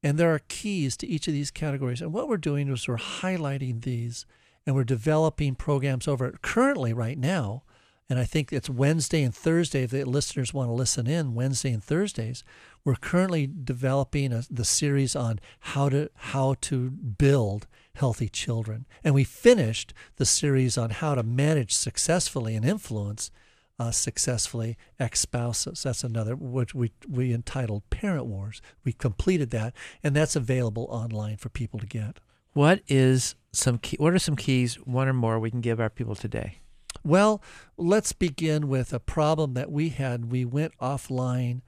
and 0.03 0.19
there 0.19 0.35
are 0.35 0.41
keys 0.49 0.97
to 0.97 1.07
each 1.07 1.29
of 1.29 1.35
these 1.35 1.51
categories. 1.51 2.01
And 2.01 2.13
what 2.13 2.29
we're 2.29 2.39
doing 2.39 2.69
is 2.69 2.89
we're 2.89 2.97
highlighting 2.97 3.83
these 3.83 4.25
and 4.67 4.75
we're 4.75 4.85
developing 4.85 5.55
programs 5.55 6.09
over 6.09 6.27
it. 6.27 6.43
Currently, 6.43 6.93
right 6.93 7.19
now, 7.19 7.63
and 8.11 8.19
I 8.19 8.25
think 8.25 8.53
it's 8.53 8.69
Wednesday 8.69 9.23
and 9.23 9.33
Thursday. 9.35 9.85
If 9.85 9.93
the 9.93 10.05
listeners 10.05 10.53
want 10.53 10.69
to 10.69 10.75
listen 10.75 11.07
in, 11.07 11.35
Wednesday 11.35 11.71
and 11.71 11.83
Thursdays, 11.83 12.43
we're 12.85 12.97
currently 12.97 13.47
developing 13.47 14.33
a, 14.33 14.43
the 14.51 14.65
series 14.65 15.15
on 15.15 15.39
how 15.61 15.89
to 15.91 16.11
how 16.15 16.57
to 16.63 16.91
build 16.91 17.69
healthy 17.95 18.29
children, 18.29 18.87
and 19.05 19.15
we 19.15 19.25
finished 19.25 19.95
the 20.17 20.27
series 20.27 20.77
on 20.77 20.91
how 20.91 21.15
to 21.15 21.23
manage 21.23 21.73
successfully 21.73 22.57
and 22.57 22.65
influence 22.65 23.31
uh, 23.79 23.93
successfully 23.93 24.77
ex 24.99 25.21
spouses. 25.21 25.85
That's 25.85 26.03
another 26.03 26.35
which 26.35 26.75
we 26.75 26.93
we 27.09 27.33
entitled 27.33 27.89
Parent 27.91 28.27
Wars. 28.27 28.61
We 28.85 28.93
completed 28.93 29.51
that, 29.51 29.73
and 30.03 30.17
that's 30.17 30.35
available 30.35 30.87
online 30.91 31.37
for 31.37 31.49
people 31.49 31.79
to 31.79 31.87
get. 31.87 32.19
What 32.53 32.83
is 32.89 33.37
some 33.53 33.79
key, 33.79 33.97
What 34.01 34.13
are 34.13 34.19
some 34.19 34.37
keys, 34.37 34.75
one 34.75 35.07
or 35.07 35.13
more, 35.13 35.39
we 35.39 35.51
can 35.51 35.61
give 35.61 35.79
our 35.79 35.91
people 35.91 36.17
today? 36.17 36.59
Well, 37.05 37.43
let's 37.77 38.13
begin 38.13 38.69
with 38.69 38.93
a 38.93 39.01
problem 39.01 39.55
that 39.55 39.71
we 39.71 39.89
had. 39.89 40.31
We 40.31 40.45
went 40.45 40.77
offline 40.79 41.63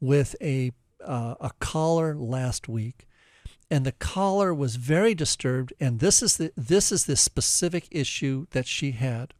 with 0.00 0.36
a 0.40 0.72
uh, 1.04 1.34
a 1.40 1.50
caller 1.60 2.14
last 2.14 2.68
week, 2.68 3.06
and 3.70 3.84
the 3.84 3.92
caller 3.92 4.54
was 4.54 4.76
very 4.76 5.14
disturbed. 5.14 5.72
And 5.80 5.98
this 5.98 6.22
is 6.22 6.36
the 6.36 6.52
this 6.56 6.92
is 6.92 7.06
the 7.06 7.16
specific 7.16 7.88
issue 7.90 8.46
that 8.50 8.66
she 8.66 8.92
had. 8.92 9.34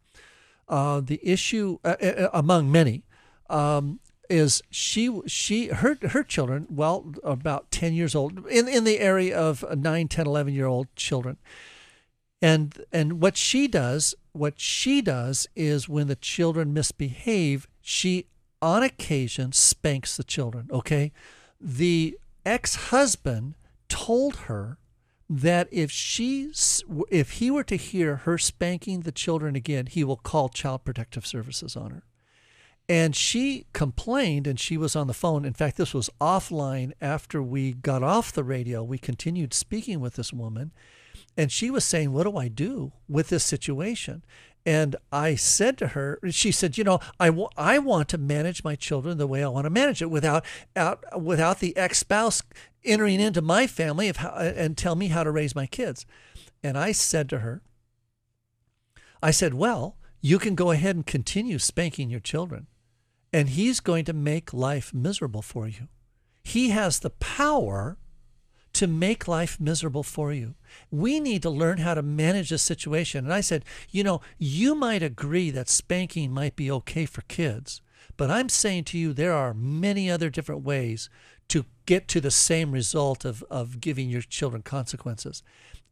Uh, 0.69 1.01
the 1.01 1.21
issue, 1.23 1.79
uh, 1.85 1.95
uh, 2.03 2.29
among 2.33 2.73
many, 2.73 3.05
um, 3.49 4.01
is 4.29 4.63
she 4.71 5.21
she 5.27 5.69
her 5.69 5.97
her 6.09 6.25
children 6.25 6.67
well 6.69 7.13
about 7.23 7.71
10 7.71 7.95
years 7.95 8.15
old 8.15 8.45
in 8.49 8.67
in 8.67 8.83
the 8.83 8.99
area 8.99 9.39
of 9.39 9.65
9 9.77 10.09
10 10.09 10.27
11 10.27 10.53
year 10.53 10.67
old 10.67 10.89
children 10.97 11.37
and 12.43 12.85
and 12.93 13.21
what 13.21 13.37
she 13.37 13.69
does 13.69 14.15
what 14.37 14.61
she 14.61 15.01
does 15.03 15.47
is 15.57 15.89
when 15.89 16.07
the 16.07 16.17
children 16.17 16.73
misbehave 16.73 17.67
she 17.81 18.27
on 18.63 18.83
occasion 18.83 19.53
spanks 19.53 20.17
the 20.17 20.25
children 20.25 20.69
okay 20.71 21.13
the 21.61 22.19
ex-husband 22.45 23.55
told 23.89 24.37
her 24.37 24.79
that 25.29 25.69
if 25.73 25.91
she 25.91 26.51
if 27.11 27.33
he 27.33 27.51
were 27.51 27.65
to 27.65 27.77
hear 27.77 28.17
her 28.17 28.39
spanking 28.39 29.01
the 29.01 29.13
children 29.13 29.57
again 29.57 29.87
he 29.87 30.05
will 30.05 30.17
call 30.17 30.49
child 30.49 30.85
protective 30.85 31.27
services 31.27 31.77
on 31.77 31.91
her 31.91 32.03
and 32.89 33.17
she 33.17 33.67
complained 33.73 34.47
and 34.47 34.61
she 34.61 34.77
was 34.77 34.95
on 34.95 35.09
the 35.09 35.15
phone. 35.15 35.45
In 35.45 35.53
fact, 35.53 35.77
this 35.77 35.93
was 35.93 36.11
offline 36.21 36.93
after 37.01 37.43
we 37.43 37.73
got 37.73 38.03
off 38.03 38.33
the 38.33 38.45
radio. 38.45 38.83
We 38.83 38.99
continued 38.99 39.53
speaking 39.53 39.99
with 40.01 40.15
this 40.15 40.33
woman 40.33 40.73
and 41.37 41.53
she 41.53 41.71
was 41.71 41.85
saying, 41.85 42.13
What 42.13 42.25
do 42.25 42.37
I 42.37 42.49
do 42.49 42.93
with 43.09 43.29
this 43.29 43.45
situation? 43.45 44.25
And 44.65 44.97
I 45.13 45.37
said 45.37 45.79
to 45.79 45.89
her, 45.89 46.19
she 46.31 46.51
said, 46.51 46.77
you 46.77 46.83
know, 46.83 46.99
I, 47.21 47.27
w- 47.27 47.49
I 47.57 47.79
want 47.79 48.09
to 48.09 48.19
manage 48.19 48.65
my 48.65 48.75
children 48.75 49.17
the 49.17 49.29
way 49.29 49.45
I 49.45 49.49
want 49.49 49.65
to 49.65 49.71
manage 49.71 50.03
it 50.03 50.11
without 50.11 50.45
out, 50.75 51.05
without 51.23 51.61
the 51.61 51.77
ex-spouse 51.77 52.43
entering 52.85 53.21
into 53.21 53.41
my 53.41 53.69
family 53.69 54.11
how, 54.11 54.31
and 54.31 54.77
tell 54.77 54.97
me 54.97 55.07
how 55.07 55.23
to 55.23 55.31
raise 55.31 55.55
my 55.55 55.67
kids. 55.67 56.05
And 56.65 56.77
I 56.77 56.91
said 56.91 57.29
to 57.29 57.39
her, 57.39 57.63
I 59.23 59.31
said, 59.31 59.55
well, 59.55 59.99
you 60.21 60.41
can 60.41 60.57
go 60.57 60.73
ahead 60.73 60.97
and 60.97 61.07
continue 61.07 61.61
spanking 61.61 62.11
your 62.11 62.19
children 62.19 62.67
and 63.33 63.51
he's 63.51 63.79
going 63.81 64.05
to 64.07 64.13
make 64.13 64.53
life 64.53 64.93
miserable 64.93 65.43
for 65.43 65.69
you. 65.69 65.89
He 66.43 66.71
has 66.71 66.99
the 66.99 67.11
power 67.11 67.99
to 68.77 68.87
make 68.87 69.27
life 69.27 69.59
miserable 69.59 70.03
for 70.03 70.33
you. 70.33 70.55
We 70.91 71.19
need 71.21 71.43
to 71.43 71.51
learn 71.51 71.79
how 71.79 71.95
to 71.95 72.03
manage 72.03 72.51
this 72.51 72.63
situation. 72.63 73.25
And 73.25 73.33
I 73.33 73.41
said, 73.41 73.65
you 73.91 74.05
know, 74.05 74.21
you 74.39 74.75
might 74.75 75.03
agree 75.03 75.51
that 75.51 75.69
spanking 75.69 76.33
might 76.33 76.57
be 76.57 76.71
okay 76.71 77.07
for 77.07 77.23
kids, 77.23 77.81
but 78.17 78.31
I'm 78.31 78.49
saying 78.49 78.85
to 78.85 78.99
you, 78.99 79.13
there 79.13 79.33
are 79.33 79.55
many 79.55 80.11
other 80.11 80.31
different 80.31 80.63
ways 80.63 81.09
to 81.49 81.65
get 81.87 82.09
to 82.09 82.21
the 82.21 82.31
same 82.31 82.73
result 82.73 83.25
of, 83.25 83.43
of 83.51 83.81
giving 83.81 84.11
your 84.11 84.23
children 84.23 84.63
consequences. 84.63 85.43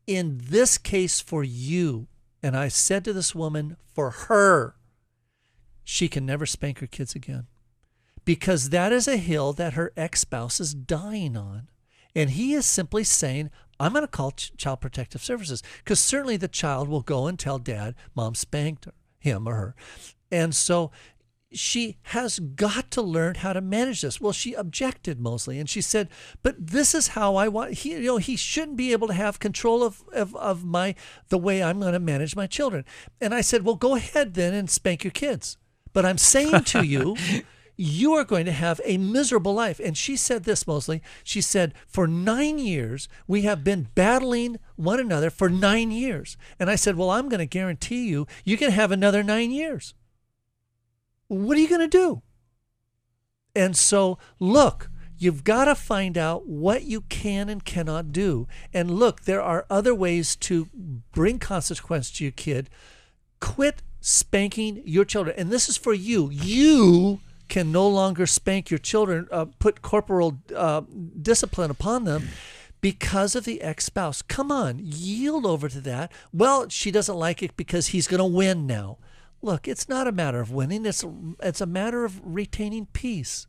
In 0.07 0.41
this 0.43 0.76
case, 0.76 1.21
for 1.21 1.43
you, 1.43 2.09
and 2.43 2.57
I 2.57 2.69
said 2.69 3.05
to 3.05 3.12
this 3.12 3.35
woman, 3.35 3.76
for 3.95 4.11
her, 4.11 4.75
she 5.85 6.09
can 6.09 6.26
never 6.26 6.45
spank 6.45 6.81
her 6.81 6.87
kids 6.87 7.14
again 7.14 7.47
because 8.25 8.71
that 8.71 8.93
is 8.93 9.07
a 9.07 9.17
hill 9.17 9.53
that 9.55 9.75
her 9.75 9.93
ex 9.97 10.21
spouse 10.21 10.61
is 10.61 10.75
dying 10.75 11.37
on. 11.37 11.69
And 12.14 12.30
he 12.30 12.54
is 12.54 12.66
simply 12.66 13.04
saying, 13.04 13.50
I'm 13.80 13.92
going 13.92 14.04
to 14.04 14.09
call 14.09 14.33
ch- 14.33 14.56
Child 14.56 14.80
Protective 14.80 15.23
Services 15.23 15.62
because 15.78 16.00
certainly 16.00 16.37
the 16.37 16.49
child 16.49 16.88
will 16.88 17.02
go 17.02 17.26
and 17.26 17.38
tell 17.38 17.59
dad, 17.59 17.94
mom 18.14 18.35
spanked 18.35 18.88
him 19.18 19.49
or 19.49 19.54
her. 19.54 19.75
And 20.30 20.54
so 20.54 20.90
she 21.54 21.97
has 22.02 22.38
got 22.38 22.90
to 22.92 23.02
learn 23.02 23.37
how 23.37 23.52
to 23.52 23.61
manage 23.61 24.02
this. 24.02 24.21
Well, 24.21 24.33
she 24.33 24.54
objected 24.54 25.21
Mosley, 25.21 25.59
and 25.59 25.68
she 25.68 25.80
said, 25.80 26.09
"But 26.42 26.56
this 26.59 26.94
is 26.94 27.09
how 27.09 27.37
I 27.37 27.49
want. 27.49 27.75
He, 27.75 27.92
you 27.92 28.00
know, 28.00 28.16
he 28.16 28.37
shouldn't 28.37 28.76
be 28.76 28.92
able 28.92 29.06
to 29.09 29.14
have 29.14 29.38
control 29.38 29.83
of 29.83 30.02
of, 30.12 30.35
of 30.37 30.64
my 30.64 30.94
the 31.28 31.38
way 31.38 31.62
I'm 31.62 31.80
going 31.80 31.92
to 31.92 32.00
manage 32.00 32.37
my 32.37 32.47
children." 32.47 32.85
And 33.21 33.35
I 33.35 33.40
said, 33.40 33.62
"Well, 33.62 33.76
go 33.76 33.94
ahead 33.94 34.35
then 34.35 34.54
and 34.54 34.68
spank 34.68 35.04
your 35.04 35.12
kids." 35.12 35.56
But 35.92 36.04
I'm 36.04 36.18
saying 36.18 36.64
to 36.64 36.85
you, 36.85 37.16
you 37.76 38.12
are 38.12 38.25
going 38.25 38.47
to 38.47 38.52
have 38.52 38.81
a 38.85 38.99
miserable 38.99 39.54
life. 39.54 39.81
And 39.81 39.97
she 39.97 40.16
said 40.16 40.45
this 40.45 40.66
Mosley. 40.66 41.02
She 41.23 41.40
said, 41.40 41.75
For 41.87 42.07
nine 42.07 42.59
years, 42.59 43.09
we 43.26 43.43
have 43.43 43.64
been 43.64 43.88
battling 43.95 44.59
one 44.76 45.00
another 45.00 45.31
for 45.31 45.49
nine 45.49 45.90
years. 45.90 46.37
And 46.59 46.71
I 46.71 46.76
said, 46.76 46.97
Well, 46.97 47.11
I'm 47.11 47.28
going 47.28 47.40
to 47.40 47.47
guarantee 47.47 48.09
you, 48.09 48.26
you 48.45 48.57
can 48.57 48.71
have 48.71 48.93
another 48.93 49.23
nine 49.23 49.50
years. 49.50 49.95
What 51.28 51.57
are 51.57 51.61
you 51.61 51.69
going 51.69 51.81
to 51.81 51.88
do? 51.88 52.23
And 53.57 53.76
so, 53.76 54.19
look, 54.38 54.90
you've 55.16 55.45
got 55.45 55.66
to 55.66 55.75
find 55.75 56.19
out 56.19 56.47
what 56.47 56.83
you 56.83 57.02
can 57.02 57.49
and 57.49 57.64
cannot 57.64 58.12
do. 58.12 58.47
And 58.73 58.90
look, 58.90 59.23
there 59.23 59.43
are 59.43 59.66
other 59.71 59.95
ways 59.95 60.37
to 60.37 60.69
bring 61.12 61.38
consequence 61.38 62.11
to 62.12 62.25
your 62.25 62.33
kid. 62.33 62.69
Quit 63.40 63.83
spanking 64.00 64.83
your 64.85 65.04
children. 65.04 65.37
And 65.38 65.50
this 65.50 65.69
is 65.69 65.76
for 65.76 65.95
you. 65.95 66.31
You 66.31 67.21
can 67.49 67.73
no 67.73 67.89
longer 67.89 68.27
spank 68.27 68.71
your 68.71 68.79
children, 68.79 69.29
uh, 69.31 69.47
put 69.59 69.83
corporal 69.83 70.39
uh, 70.55 70.83
discipline 71.21 71.71
upon 71.71 72.05
them 72.05 72.29
because 72.81 73.35
of 73.35 73.45
the 73.45 73.63
ex 73.63 73.85
spouse. 73.85 74.23
Come 74.23 74.53
on, 74.53 74.79
yield 74.79 75.47
over 75.47 75.69
to 75.69 75.81
that. 75.81 76.13
Well, 76.33 76.69
she 76.69 76.91
doesn't 76.91 77.17
like 77.17 77.43
it 77.43 77.57
because 77.57 77.89
he's 77.89 78.07
going 78.07 78.19
to 78.19 78.25
win 78.25 78.67
now. 78.67 78.99
Look, 79.41 79.69
it's 79.69 79.89
not 79.89 80.07
a 80.07 80.13
matter 80.13 80.41
of 80.41 80.51
winning, 80.51 80.87
it's, 80.87 81.05
it's 81.43 81.61
a 81.61 81.67
matter 81.67 82.05
of 82.05 82.21
retaining 82.23 82.87
peace. 82.93 83.47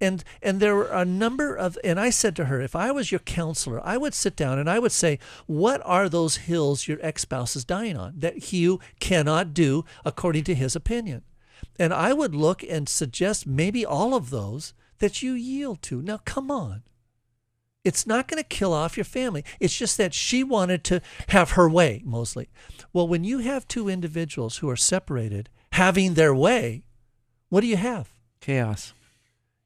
And 0.00 0.22
and 0.42 0.60
there 0.60 0.76
were 0.76 0.92
a 0.92 1.04
number 1.04 1.56
of 1.56 1.76
and 1.82 1.98
I 1.98 2.10
said 2.10 2.36
to 2.36 2.44
her, 2.44 2.60
if 2.60 2.76
I 2.76 2.92
was 2.92 3.10
your 3.10 3.18
counselor, 3.20 3.84
I 3.84 3.96
would 3.96 4.14
sit 4.14 4.36
down 4.36 4.58
and 4.58 4.70
I 4.70 4.78
would 4.78 4.92
say, 4.92 5.18
what 5.46 5.82
are 5.84 6.08
those 6.08 6.36
hills 6.36 6.86
your 6.86 6.98
ex-spouse 7.02 7.56
is 7.56 7.64
dying 7.64 7.96
on 7.96 8.14
that 8.18 8.52
you 8.52 8.78
cannot 9.00 9.54
do 9.54 9.84
according 10.04 10.44
to 10.44 10.54
his 10.54 10.76
opinion? 10.76 11.22
And 11.78 11.92
I 11.92 12.12
would 12.12 12.34
look 12.34 12.62
and 12.62 12.88
suggest 12.88 13.46
maybe 13.46 13.84
all 13.84 14.14
of 14.14 14.30
those 14.30 14.74
that 14.98 15.22
you 15.22 15.32
yield 15.32 15.82
to. 15.82 16.02
Now 16.02 16.18
come 16.24 16.50
on. 16.50 16.82
It's 17.84 18.06
not 18.06 18.28
going 18.28 18.42
to 18.42 18.48
kill 18.48 18.72
off 18.72 18.96
your 18.96 19.04
family. 19.04 19.44
It's 19.60 19.76
just 19.76 19.96
that 19.98 20.12
she 20.12 20.42
wanted 20.44 20.84
to 20.84 21.00
have 21.28 21.52
her 21.52 21.68
way 21.70 22.02
Mosley. 22.04 22.48
Well, 22.92 23.08
when 23.08 23.24
you 23.24 23.38
have 23.38 23.68
two 23.68 23.88
individuals 23.88 24.58
who 24.58 24.68
are 24.68 24.76
separated 24.76 25.48
having 25.72 26.14
their 26.14 26.34
way, 26.34 26.82
what 27.48 27.60
do 27.60 27.66
you 27.66 27.76
have? 27.76 28.12
Chaos 28.40 28.92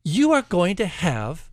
you 0.04 0.32
are 0.32 0.42
going 0.42 0.76
to 0.76 0.87
have 0.87 1.50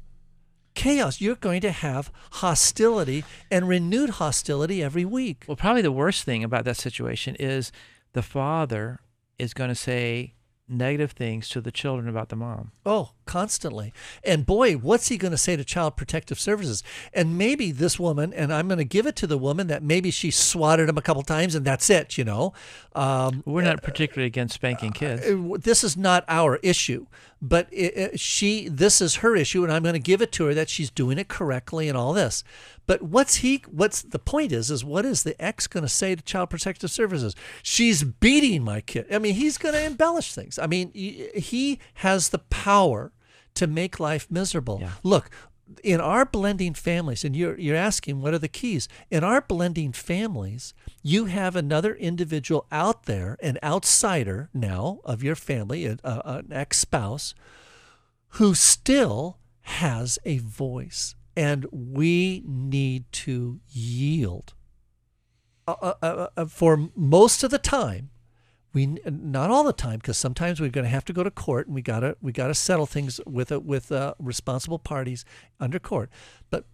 chaos. 0.74 1.22
You're 1.22 1.36
going 1.36 1.62
to 1.62 1.72
have 1.72 2.12
hostility 2.34 3.24
and 3.51 3.67
renewed 3.67 4.12
hostility 4.12 4.81
every 4.84 5.05
week. 5.05 5.46
Well, 5.48 5.58
probably 5.58 5.81
the 5.81 5.91
worst 5.91 6.24
thing 6.24 6.43
about 6.43 6.65
that 6.65 6.77
situation 6.77 7.36
is 7.39 7.72
the 8.13 8.22
father 8.22 9.00
is 9.39 9.53
going 9.53 9.69
to 9.69 9.75
say, 9.75 10.36
negative 10.67 11.12
things 11.12 11.50
to 11.50 11.62
the 11.62 11.72
children 11.72 12.08
about 12.08 12.29
the 12.29 12.36
mom. 12.36 12.72
Oh, 12.86 13.12
constantly. 13.29 13.93
And 14.24 14.43
boy, 14.43 14.74
what's 14.74 15.09
he 15.09 15.17
going 15.17 15.31
to 15.31 15.38
say 15.38 15.55
to 15.55 15.63
Child 15.63 15.95
Protective 15.95 16.39
Services? 16.39 16.81
And 17.13 17.38
maybe 17.38 17.71
this 17.71 18.00
woman, 18.00 18.33
and 18.33 18.51
I'm 18.51 18.67
going 18.67 18.79
to 18.79 18.83
give 18.83 19.05
it 19.05 19.15
to 19.17 19.27
the 19.27 19.38
woman 19.38 19.67
that 19.67 19.83
maybe 19.83 20.09
she 20.09 20.31
swatted 20.31 20.89
him 20.89 20.98
a 20.98 21.01
couple 21.03 21.21
times 21.21 21.53
and 21.53 21.63
that's 21.63 21.91
it, 21.91 22.17
you 22.17 22.24
know. 22.24 22.53
Um, 22.95 23.43
We're 23.45 23.62
not 23.62 23.83
particularly 23.83 24.25
against 24.25 24.55
spanking 24.55 24.93
kids. 24.93 25.21
Uh, 25.21 25.57
this 25.59 25.83
is 25.83 25.95
not 25.95 26.25
our 26.27 26.55
issue, 26.63 27.05
but 27.39 27.67
it, 27.71 27.98
it, 27.98 28.19
she, 28.19 28.67
this 28.67 29.00
is 29.00 29.17
her 29.17 29.36
issue, 29.36 29.63
and 29.63 29.71
I'm 29.71 29.83
going 29.83 29.93
to 29.93 30.00
give 30.00 30.24
it 30.24 30.31
to 30.33 30.45
her 30.45 30.55
that 30.55 30.67
she's 30.67 30.89
doing 30.89 31.19
it 31.19 31.27
correctly 31.27 31.88
and 31.88 31.95
all 31.95 32.13
this. 32.13 32.43
But 32.88 33.03
what's 33.03 33.36
he? 33.36 33.63
What's 33.69 34.01
the 34.01 34.17
point? 34.17 34.51
Is 34.51 34.71
is 34.71 34.83
what 34.83 35.05
is 35.05 35.21
the 35.21 35.39
ex 35.39 35.67
going 35.67 35.83
to 35.83 35.88
say 35.89 36.15
to 36.15 36.24
Child 36.24 36.50
Protective 36.50 36.89
Services? 36.89 37.36
She's 37.62 38.03
beating 38.03 38.63
my 38.63 38.81
kid. 38.81 39.05
I 39.13 39.19
mean, 39.19 39.36
he's 39.36 39.59
going 39.59 39.75
to 39.75 39.86
embellish 39.86 40.33
things. 40.33 40.57
I 40.57 40.65
mean, 40.65 40.91
he 40.93 41.79
has 41.95 42.29
the 42.29 42.39
power 42.39 43.12
to 43.60 43.68
make 43.68 44.00
life 44.00 44.28
miserable. 44.30 44.80
Yeah. 44.82 44.92
Look, 45.04 45.30
in 45.84 46.01
our 46.01 46.25
blending 46.25 46.74
families, 46.74 47.24
and 47.24 47.36
you're 47.36 47.60
you're 47.60 47.75
asking 47.75 48.22
what 48.22 48.34
are 48.34 48.39
the 48.39 48.48
keys? 48.48 48.88
In 49.12 49.24
our 49.24 49.42
blending 49.42 49.92
families, 49.92 50.74
you 51.04 51.25
have 51.25 51.56
another 51.56 51.94
individual 51.94 52.66
out 52.72 53.04
there, 53.04 53.38
an 53.42 53.58
outsider 53.62 54.50
now 54.54 55.00
of 55.04 55.24
your 55.24 55.36
family, 55.36 55.86
a, 55.86 55.98
a, 56.04 56.22
an 56.25 56.51
ex 56.51 56.80
spouse, 56.80 57.36
who 58.39 58.56
still 58.56 59.38
has 59.62 60.18
a 60.25 60.39
voice 60.39 61.16
and 61.36 61.66
we 61.72 62.44
need 62.46 63.06
to 63.12 63.60
yield. 63.70 64.54
Uh, 65.68 65.75
uh, 65.82 65.94
uh, 66.01 66.28
uh, 66.36 66.46
for 66.46 66.89
most 66.96 67.44
of 67.44 67.51
the 67.51 67.60
time, 67.60 68.10
we 68.74 68.86
not 68.86 69.50
all 69.50 69.64
the 69.64 69.74
time 69.74 69.98
because 69.98 70.18
sometimes 70.18 70.62
we're 70.62 70.70
going 70.70 70.86
to 70.86 70.90
have 70.90 71.06
to 71.06 71.14
go 71.14 71.24
to 71.24 71.32
court 71.32 71.68
and 71.68 71.76
we 71.76 71.82
gotta 71.82 72.16
we 72.22 72.32
gotta 72.32 72.54
settle 72.54 72.86
things 72.86 73.20
with 73.26 73.52
uh, 73.52 73.60
with 73.60 73.92
uh, 73.92 74.14
responsible 74.20 74.80
parties 74.80 75.26
under 75.60 75.80
court. 75.80 76.10
But 76.50 76.66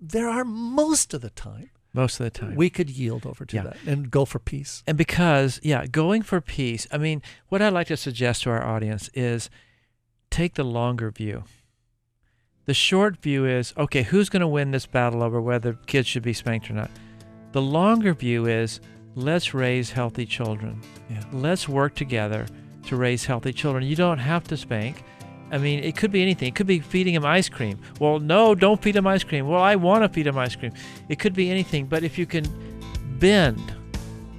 there 0.00 0.28
are 0.28 0.44
most 0.44 1.14
of 1.14 1.20
the 1.20 1.30
time. 1.30 1.70
Most 1.92 2.20
of 2.20 2.24
the 2.24 2.30
time, 2.30 2.54
we 2.54 2.70
could 2.70 2.88
yield 2.88 3.26
over 3.26 3.44
to 3.44 3.56
yeah. 3.56 3.62
that 3.64 3.76
and 3.84 4.12
go 4.12 4.24
for 4.24 4.38
peace. 4.38 4.84
And 4.86 4.96
because, 4.96 5.58
yeah, 5.64 5.86
going 5.86 6.22
for 6.22 6.40
peace. 6.40 6.86
I 6.92 6.98
mean, 6.98 7.20
what 7.48 7.60
I'd 7.60 7.72
like 7.72 7.88
to 7.88 7.96
suggest 7.96 8.44
to 8.44 8.50
our 8.50 8.64
audience 8.64 9.10
is 9.12 9.50
take 10.30 10.54
the 10.54 10.62
longer 10.62 11.10
view. 11.10 11.42
The 12.66 12.74
short 12.74 13.16
view 13.16 13.44
is 13.44 13.74
okay, 13.76 14.04
who's 14.04 14.28
going 14.28 14.40
to 14.40 14.46
win 14.46 14.70
this 14.70 14.86
battle 14.86 15.20
over 15.20 15.40
whether 15.40 15.72
kids 15.86 16.06
should 16.06 16.22
be 16.22 16.32
spanked 16.32 16.70
or 16.70 16.74
not? 16.74 16.90
The 17.50 17.62
longer 17.62 18.14
view 18.14 18.46
is 18.46 18.80
let's 19.14 19.54
raise 19.54 19.90
healthy 19.90 20.26
children. 20.26 20.80
Yeah. 21.08 21.22
Let's 21.32 21.68
work 21.68 21.94
together 21.94 22.46
to 22.86 22.96
raise 22.96 23.24
healthy 23.24 23.52
children. 23.52 23.84
You 23.84 23.96
don't 23.96 24.18
have 24.18 24.44
to 24.48 24.56
spank. 24.56 25.02
I 25.52 25.58
mean, 25.58 25.82
it 25.82 25.96
could 25.96 26.12
be 26.12 26.22
anything. 26.22 26.48
It 26.48 26.54
could 26.54 26.66
be 26.66 26.78
feeding 26.78 27.14
him 27.14 27.24
ice 27.24 27.48
cream. 27.48 27.78
Well, 27.98 28.20
no, 28.20 28.54
don't 28.54 28.80
feed 28.80 28.96
him 28.96 29.06
ice 29.06 29.24
cream. 29.24 29.48
Well, 29.48 29.60
I 29.60 29.76
want 29.76 30.04
to 30.04 30.08
feed 30.08 30.26
him 30.26 30.38
ice 30.38 30.54
cream. 30.54 30.72
It 31.08 31.18
could 31.18 31.34
be 31.34 31.50
anything. 31.50 31.86
But 31.86 32.04
if 32.04 32.18
you 32.18 32.26
can 32.26 32.46
bend 33.18 33.74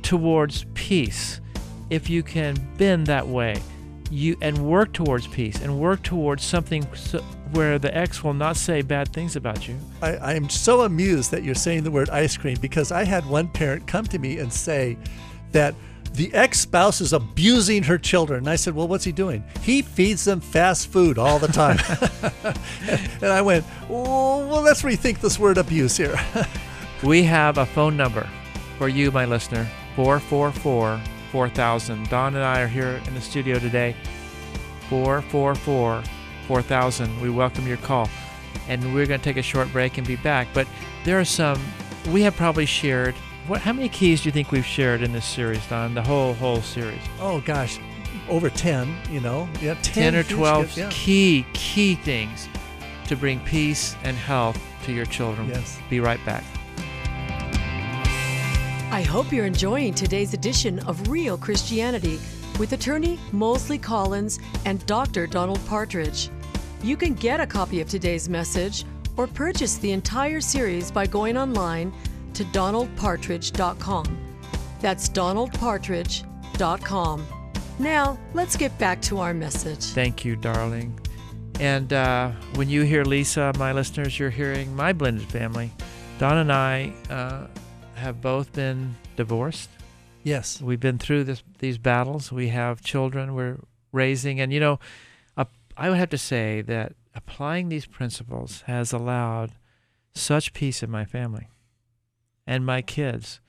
towards 0.03 0.65
peace, 0.73 1.41
if 1.89 2.09
you 2.09 2.23
can 2.23 2.55
bend 2.77 3.07
that 3.07 3.27
way, 3.27 3.61
you 4.09 4.37
and 4.41 4.57
work 4.57 4.93
towards 4.93 5.27
peace 5.27 5.61
and 5.61 5.79
work 5.79 6.03
towards 6.03 6.43
something 6.43 6.85
so, 6.95 7.23
where 7.51 7.79
the 7.79 7.95
ex 7.95 8.23
will 8.23 8.33
not 8.33 8.57
say 8.57 8.81
bad 8.81 9.11
things 9.13 9.35
about 9.35 9.67
you. 9.67 9.77
I, 10.01 10.15
I 10.17 10.33
am 10.33 10.49
so 10.49 10.81
amused 10.81 11.31
that 11.31 11.43
you're 11.43 11.55
saying 11.55 11.83
the 11.83 11.91
word 11.91 12.09
ice 12.09 12.37
cream 12.37 12.57
because 12.61 12.91
I 12.91 13.03
had 13.03 13.25
one 13.25 13.47
parent 13.47 13.87
come 13.87 14.05
to 14.05 14.19
me 14.19 14.39
and 14.39 14.51
say 14.51 14.97
that 15.51 15.75
the 16.13 16.33
ex 16.33 16.59
spouse 16.59 17.01
is 17.01 17.13
abusing 17.13 17.83
her 17.83 17.97
children. 17.97 18.39
And 18.39 18.49
I 18.49 18.55
said, 18.55 18.75
Well, 18.75 18.87
what's 18.87 19.03
he 19.03 19.11
doing? 19.11 19.43
He 19.61 19.81
feeds 19.81 20.25
them 20.25 20.41
fast 20.41 20.87
food 20.87 21.17
all 21.17 21.39
the 21.39 21.47
time. 21.47 21.79
and 23.21 23.31
I 23.31 23.41
went, 23.41 23.65
oh, 23.89 24.47
Well, 24.47 24.61
let's 24.61 24.81
rethink 24.81 25.19
this 25.19 25.39
word 25.39 25.57
abuse 25.57 25.97
here. 25.97 26.19
we 27.03 27.23
have 27.23 27.57
a 27.57 27.65
phone 27.65 27.95
number 27.95 28.27
for 28.77 28.89
you, 28.89 29.11
my 29.11 29.25
listener 29.25 29.67
444 29.95 31.01
4000. 31.31 32.09
Don 32.09 32.35
and 32.35 32.43
I 32.43 32.61
are 32.61 32.67
here 32.67 33.01
in 33.07 33.13
the 33.13 33.21
studio 33.21 33.57
today. 33.57 33.95
444 34.89 36.03
4000. 36.47 37.21
We 37.21 37.29
welcome 37.29 37.67
your 37.67 37.77
call. 37.77 38.09
And 38.67 38.93
we're 38.93 39.05
going 39.05 39.19
to 39.19 39.23
take 39.23 39.37
a 39.37 39.41
short 39.41 39.71
break 39.71 39.97
and 39.97 40.05
be 40.05 40.17
back. 40.17 40.47
But 40.53 40.67
there 41.03 41.19
are 41.19 41.25
some, 41.25 41.61
we 42.11 42.21
have 42.21 42.35
probably 42.35 42.65
shared. 42.65 43.15
What? 43.47 43.61
How 43.61 43.73
many 43.73 43.89
keys 43.89 44.21
do 44.21 44.29
you 44.29 44.31
think 44.31 44.51
we've 44.51 44.65
shared 44.65 45.01
in 45.01 45.13
this 45.13 45.25
series, 45.25 45.65
Don? 45.67 45.93
The 45.93 46.01
whole 46.01 46.33
whole 46.35 46.61
series? 46.61 47.01
Oh 47.19 47.41
gosh, 47.41 47.79
over 48.29 48.51
ten. 48.51 48.95
You 49.09 49.19
know, 49.19 49.49
yeah, 49.61 49.73
10, 49.81 50.13
10 50.13 50.15
or 50.15 50.23
12 50.23 50.63
gifts, 50.63 50.77
yeah. 50.77 50.89
key 50.91 51.45
key 51.53 51.95
things 51.95 52.47
to 53.07 53.15
bring 53.15 53.39
peace 53.41 53.95
and 54.03 54.15
health 54.15 54.61
to 54.85 54.93
your 54.93 55.05
children. 55.05 55.49
Yes. 55.49 55.79
Be 55.89 55.99
right 55.99 56.23
back. 56.23 56.43
I 58.91 59.01
hope 59.01 59.31
you're 59.31 59.45
enjoying 59.45 59.93
today's 59.93 60.33
edition 60.33 60.79
of 60.79 61.09
Real 61.09 61.37
Christianity 61.37 62.19
with 62.61 62.71
attorney 62.73 63.17
Mosley 63.31 63.79
Collins 63.79 64.39
and 64.65 64.85
Dr. 64.85 65.25
Donald 65.25 65.65
Partridge. 65.65 66.29
You 66.83 66.95
can 66.95 67.15
get 67.15 67.39
a 67.39 67.47
copy 67.47 67.81
of 67.81 67.89
today's 67.89 68.29
message 68.29 68.85
or 69.17 69.25
purchase 69.25 69.79
the 69.79 69.91
entire 69.91 70.41
series 70.41 70.91
by 70.91 71.07
going 71.07 71.37
online 71.37 71.91
to 72.35 72.43
donaldpartridge.com. 72.43 74.35
That's 74.79 75.09
donaldpartridge.com. 75.09 77.25
Now, 77.79 78.19
let's 78.35 78.55
get 78.55 78.77
back 78.77 79.01
to 79.01 79.17
our 79.17 79.33
message. 79.33 79.85
Thank 79.85 80.23
you, 80.23 80.35
darling. 80.35 80.99
And 81.59 81.91
uh, 81.91 82.29
when 82.53 82.69
you 82.69 82.83
hear 82.83 83.03
Lisa, 83.03 83.53
my 83.57 83.71
listeners, 83.71 84.19
you're 84.19 84.29
hearing 84.29 84.75
my 84.75 84.93
blended 84.93 85.31
family. 85.31 85.71
Don 86.19 86.37
and 86.37 86.51
I 86.51 86.93
uh, 87.09 87.47
have 87.95 88.21
both 88.21 88.53
been 88.53 88.95
divorced. 89.15 89.71
Yes. 90.23 90.61
We've 90.61 90.79
been 90.79 90.97
through 90.97 91.23
this, 91.25 91.43
these 91.59 91.77
battles. 91.77 92.31
We 92.31 92.49
have 92.49 92.81
children 92.81 93.33
we're 93.33 93.57
raising. 93.91 94.39
And, 94.39 94.53
you 94.53 94.59
know, 94.59 94.79
uh, 95.35 95.45
I 95.75 95.89
would 95.89 95.97
have 95.97 96.09
to 96.09 96.17
say 96.17 96.61
that 96.61 96.93
applying 97.15 97.69
these 97.69 97.85
principles 97.85 98.61
has 98.67 98.93
allowed 98.93 99.51
such 100.13 100.53
peace 100.53 100.83
in 100.83 100.91
my 100.91 101.05
family 101.05 101.47
and 102.45 102.65
my 102.65 102.81
kids. 102.81 103.39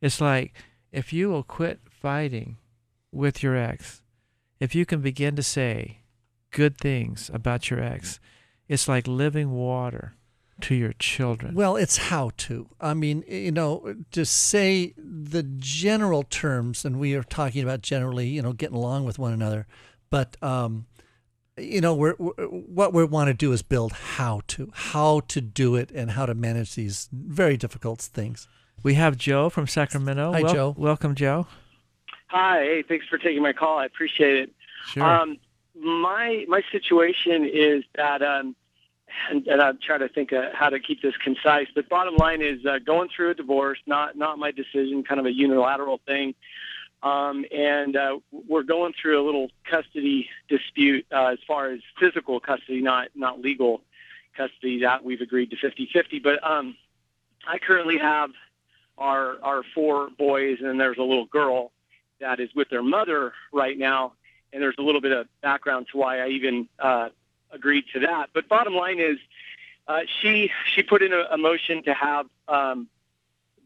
It's 0.00 0.20
like 0.20 0.54
if 0.92 1.12
you 1.12 1.28
will 1.28 1.42
quit 1.42 1.80
fighting 1.90 2.58
with 3.12 3.42
your 3.42 3.56
ex, 3.56 4.02
if 4.60 4.74
you 4.74 4.86
can 4.86 5.00
begin 5.00 5.36
to 5.36 5.42
say 5.42 5.98
good 6.50 6.78
things 6.78 7.30
about 7.32 7.70
your 7.70 7.82
ex, 7.82 8.20
it's 8.68 8.88
like 8.88 9.06
living 9.06 9.50
water 9.52 10.14
to 10.66 10.74
your 10.74 10.94
children. 10.94 11.54
Well, 11.54 11.76
it's 11.76 11.96
how 11.96 12.32
to. 12.38 12.66
I 12.80 12.92
mean, 12.94 13.22
you 13.28 13.52
know, 13.52 13.94
to 14.10 14.24
say 14.24 14.94
the 14.96 15.44
general 15.44 16.24
terms, 16.24 16.84
and 16.84 16.98
we 16.98 17.14
are 17.14 17.22
talking 17.22 17.62
about 17.62 17.82
generally, 17.82 18.26
you 18.26 18.42
know, 18.42 18.52
getting 18.52 18.76
along 18.76 19.04
with 19.04 19.16
one 19.16 19.32
another, 19.32 19.68
but 20.10 20.36
um, 20.42 20.86
you 21.56 21.80
know, 21.80 21.94
we're, 21.94 22.16
we're, 22.18 22.32
what 22.48 22.92
we 22.92 23.04
want 23.04 23.28
to 23.28 23.34
do 23.34 23.52
is 23.52 23.62
build 23.62 23.92
how 23.92 24.40
to, 24.48 24.72
how 24.74 25.20
to 25.28 25.40
do 25.40 25.76
it, 25.76 25.92
and 25.92 26.10
how 26.10 26.26
to 26.26 26.34
manage 26.34 26.74
these 26.74 27.08
very 27.12 27.56
difficult 27.56 28.00
things. 28.00 28.48
we 28.82 28.94
have 28.94 29.16
Joe 29.16 29.48
from 29.48 29.66
Sacramento. 29.68 30.32
Hi, 30.32 30.42
Joe. 30.42 30.74
Welcome, 30.76 31.14
Joe. 31.14 31.46
Hi, 32.28 32.58
hey, 32.62 32.84
thanks 32.88 33.06
for 33.08 33.18
taking 33.18 33.42
my 33.42 33.52
call. 33.52 33.78
I 33.78 33.84
appreciate 33.84 34.36
it. 34.36 34.50
Sure. 34.88 35.04
Um, 35.04 35.38
my 35.74 36.44
my 36.48 36.62
situation 36.72 37.48
is 37.52 37.84
that, 37.94 38.22
um, 38.22 38.56
and, 39.30 39.46
and 39.46 39.60
I'm 39.60 39.78
trying 39.84 40.00
to 40.00 40.08
think 40.08 40.32
of 40.32 40.52
how 40.52 40.68
to 40.68 40.78
keep 40.80 41.02
this 41.02 41.16
concise. 41.22 41.68
But 41.74 41.88
bottom 41.88 42.16
line 42.16 42.42
is 42.42 42.64
uh, 42.66 42.78
going 42.84 43.08
through 43.14 43.30
a 43.30 43.34
divorce, 43.34 43.78
not 43.86 44.16
not 44.16 44.38
my 44.38 44.50
decision, 44.50 45.04
kind 45.04 45.20
of 45.20 45.26
a 45.26 45.32
unilateral 45.32 46.00
thing. 46.06 46.34
Um, 47.02 47.44
and 47.52 47.96
uh, 47.96 48.18
we're 48.32 48.62
going 48.62 48.94
through 49.00 49.22
a 49.22 49.24
little 49.24 49.48
custody 49.70 50.28
dispute 50.48 51.06
uh, 51.12 51.26
as 51.26 51.38
far 51.46 51.70
as 51.70 51.80
physical 52.00 52.40
custody, 52.40 52.80
not 52.80 53.08
not 53.14 53.40
legal 53.40 53.82
custody. 54.36 54.80
That 54.80 55.04
we've 55.04 55.20
agreed 55.20 55.50
to 55.50 55.56
50-50. 55.56 56.22
But 56.22 56.44
um, 56.48 56.76
I 57.46 57.58
currently 57.58 57.98
have 57.98 58.30
our 58.98 59.36
our 59.42 59.62
four 59.74 60.10
boys, 60.18 60.58
and 60.62 60.80
there's 60.80 60.98
a 60.98 61.02
little 61.02 61.26
girl 61.26 61.72
that 62.20 62.40
is 62.40 62.48
with 62.54 62.70
their 62.70 62.82
mother 62.82 63.32
right 63.52 63.78
now. 63.78 64.14
And 64.52 64.62
there's 64.62 64.76
a 64.78 64.82
little 64.82 65.00
bit 65.02 65.12
of 65.12 65.26
background 65.42 65.88
to 65.92 65.98
why 65.98 66.20
I 66.20 66.28
even 66.28 66.68
uh, 66.78 67.08
agreed 67.52 67.84
to 67.92 68.00
that. 68.00 68.30
But 68.32 68.48
bottom 68.48 68.74
line 68.74 69.00
is, 69.00 69.18
uh, 69.88 70.00
she 70.20 70.50
she 70.74 70.82
put 70.82 71.02
in 71.02 71.12
a, 71.12 71.24
a 71.32 71.38
motion 71.38 71.82
to 71.84 71.94
have 71.94 72.26
um, 72.48 72.88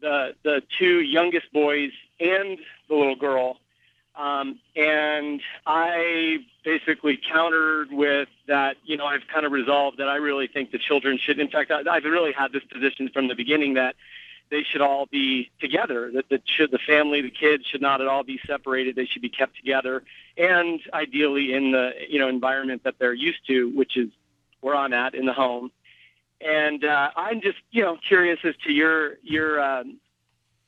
the 0.01 0.35
the 0.43 0.61
two 0.77 1.01
youngest 1.01 1.51
boys 1.51 1.91
and 2.19 2.59
the 2.87 2.95
little 2.95 3.15
girl, 3.15 3.57
um, 4.15 4.59
and 4.75 5.41
I 5.65 6.45
basically 6.63 7.17
countered 7.17 7.91
with 7.91 8.29
that. 8.47 8.77
You 8.85 8.97
know, 8.97 9.05
I've 9.05 9.27
kind 9.33 9.45
of 9.45 9.51
resolved 9.51 9.97
that 9.97 10.07
I 10.07 10.17
really 10.17 10.47
think 10.47 10.71
the 10.71 10.79
children 10.79 11.17
should. 11.17 11.39
In 11.39 11.49
fact, 11.49 11.71
I, 11.71 11.81
I've 11.89 12.03
really 12.03 12.33
had 12.33 12.51
this 12.51 12.63
position 12.63 13.09
from 13.09 13.27
the 13.27 13.35
beginning 13.35 13.75
that 13.75 13.95
they 14.51 14.63
should 14.63 14.81
all 14.81 15.07
be 15.07 15.49
together. 15.59 16.11
That 16.13 16.29
the 16.29 16.41
should 16.45 16.69
the 16.69 16.79
family, 16.79 17.21
the 17.21 17.31
kids 17.31 17.65
should 17.65 17.81
not 17.81 18.01
at 18.01 18.07
all 18.07 18.23
be 18.23 18.39
separated. 18.45 18.95
They 18.95 19.05
should 19.05 19.21
be 19.21 19.29
kept 19.29 19.55
together, 19.55 20.03
and 20.37 20.79
ideally 20.93 21.53
in 21.53 21.71
the 21.71 21.91
you 22.07 22.19
know 22.19 22.27
environment 22.27 22.83
that 22.83 22.95
they're 22.99 23.13
used 23.13 23.47
to, 23.47 23.69
which 23.75 23.97
is 23.97 24.09
where 24.59 24.75
I'm 24.75 24.93
at 24.93 25.15
in 25.15 25.25
the 25.25 25.33
home. 25.33 25.71
And 26.41 26.83
uh, 26.83 27.11
I'm 27.15 27.41
just 27.41 27.57
you 27.71 27.81
know 27.81 27.97
curious 28.07 28.39
as 28.43 28.55
to 28.65 28.71
your 28.71 29.15
your 29.23 29.59
um, 29.59 29.97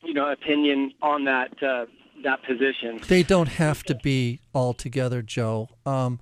you 0.01 0.13
know 0.13 0.31
opinion 0.31 0.93
on 1.01 1.25
that 1.25 1.61
uh, 1.61 1.85
that 2.23 2.43
position. 2.43 3.01
They 3.07 3.23
don't 3.23 3.49
have 3.49 3.83
to 3.83 3.95
be 3.95 4.39
all 4.53 4.73
together, 4.73 5.21
Joe. 5.21 5.69
Um, 5.85 6.19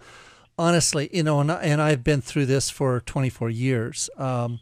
honestly, 0.62 1.10
you 1.12 1.24
know, 1.24 1.40
and, 1.40 1.52
I, 1.52 1.64
and 1.64 1.82
I've 1.82 2.04
been 2.04 2.22
through 2.22 2.46
this 2.46 2.70
for 2.70 3.00
24 3.00 3.50
years. 3.50 4.12
Um, 4.16 4.60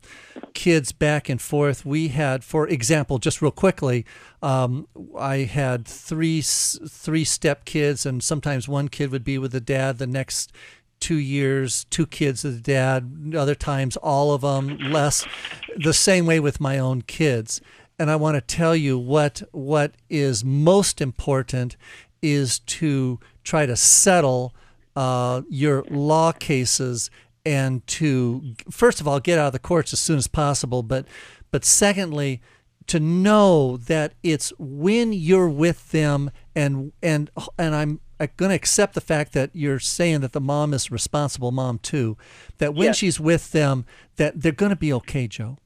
kids 0.54 0.94
back 0.94 1.28
and 1.28 1.42
forth. 1.42 1.86
We 1.86 2.08
had, 2.08 2.46
for 2.46 2.66
example, 2.70 3.20
just 3.20 3.42
real 3.42 3.52
quickly, 3.52 4.06
um, 4.42 4.88
I 5.18 5.40
had 5.40 5.86
three 5.86 6.42
three 6.42 7.26
step 7.26 7.66
kids, 7.66 8.06
and 8.06 8.24
sometimes 8.24 8.70
one 8.70 8.88
kid 8.88 9.12
would 9.12 9.26
be 9.26 9.38
with 9.38 9.52
the 9.52 9.60
dad. 9.60 9.98
The 9.98 10.08
next 10.08 10.54
two 11.02 11.18
years, 11.18 11.84
two 11.90 12.06
kids 12.06 12.46
with 12.46 12.64
the 12.64 12.72
dad. 12.72 13.34
Other 13.36 13.56
times, 13.56 13.98
all 13.98 14.32
of 14.32 14.42
them 14.42 14.78
less. 14.78 15.28
The 15.76 15.94
same 15.94 16.26
way 16.26 16.40
with 16.40 16.62
my 16.62 16.80
own 16.80 17.02
kids. 17.02 17.60
And 18.00 18.10
I 18.10 18.16
want 18.16 18.36
to 18.36 18.56
tell 18.56 18.76
you 18.76 18.98
what 18.98 19.44
what 19.52 19.96
is 20.10 20.46
most 20.46 21.02
important 21.02 21.76
is 22.22 22.60
to 22.60 23.20
try 23.44 23.66
to 23.66 23.76
settle 23.76 24.54
uh, 25.00 25.42
your 25.50 25.84
law 25.90 26.32
cases 26.34 27.10
and 27.46 27.86
to 27.88 28.54
first 28.70 29.00
of 29.00 29.08
all 29.08 29.20
get 29.22 29.40
out 29.40 29.48
of 29.48 29.54
the 29.54 29.60
courts 29.60 29.94
as 29.94 30.00
soon 30.00 30.18
as 30.18 30.28
possible 30.28 30.84
but 30.84 31.06
but 31.52 31.64
secondly 31.64 32.42
to 32.86 33.00
know 33.00 33.78
that 33.78 34.14
it's 34.24 34.52
when 34.60 35.14
you're 35.14 35.48
with 35.66 35.92
them 35.92 36.30
and 36.54 36.92
and 37.02 37.30
and 37.58 37.74
I'm 37.76 38.02
going 38.36 38.50
to 38.50 38.56
accept 38.56 38.94
the 38.96 39.02
fact 39.14 39.32
that 39.34 39.52
you're 39.54 39.80
saying 39.80 40.20
that 40.22 40.34
the 40.34 40.42
mom 40.42 40.74
is 40.74 40.92
responsible 40.92 41.52
mom 41.52 41.80
too 41.80 42.18
that 42.58 42.74
when 42.76 42.88
Yes. 42.88 42.98
she's 42.98 43.20
with 43.22 43.52
them 43.54 43.86
that 44.18 44.42
they're 44.42 44.52
going 44.64 44.72
to 44.72 44.76
be 44.88 44.92
okay 45.00 45.28
Joe 45.28 45.58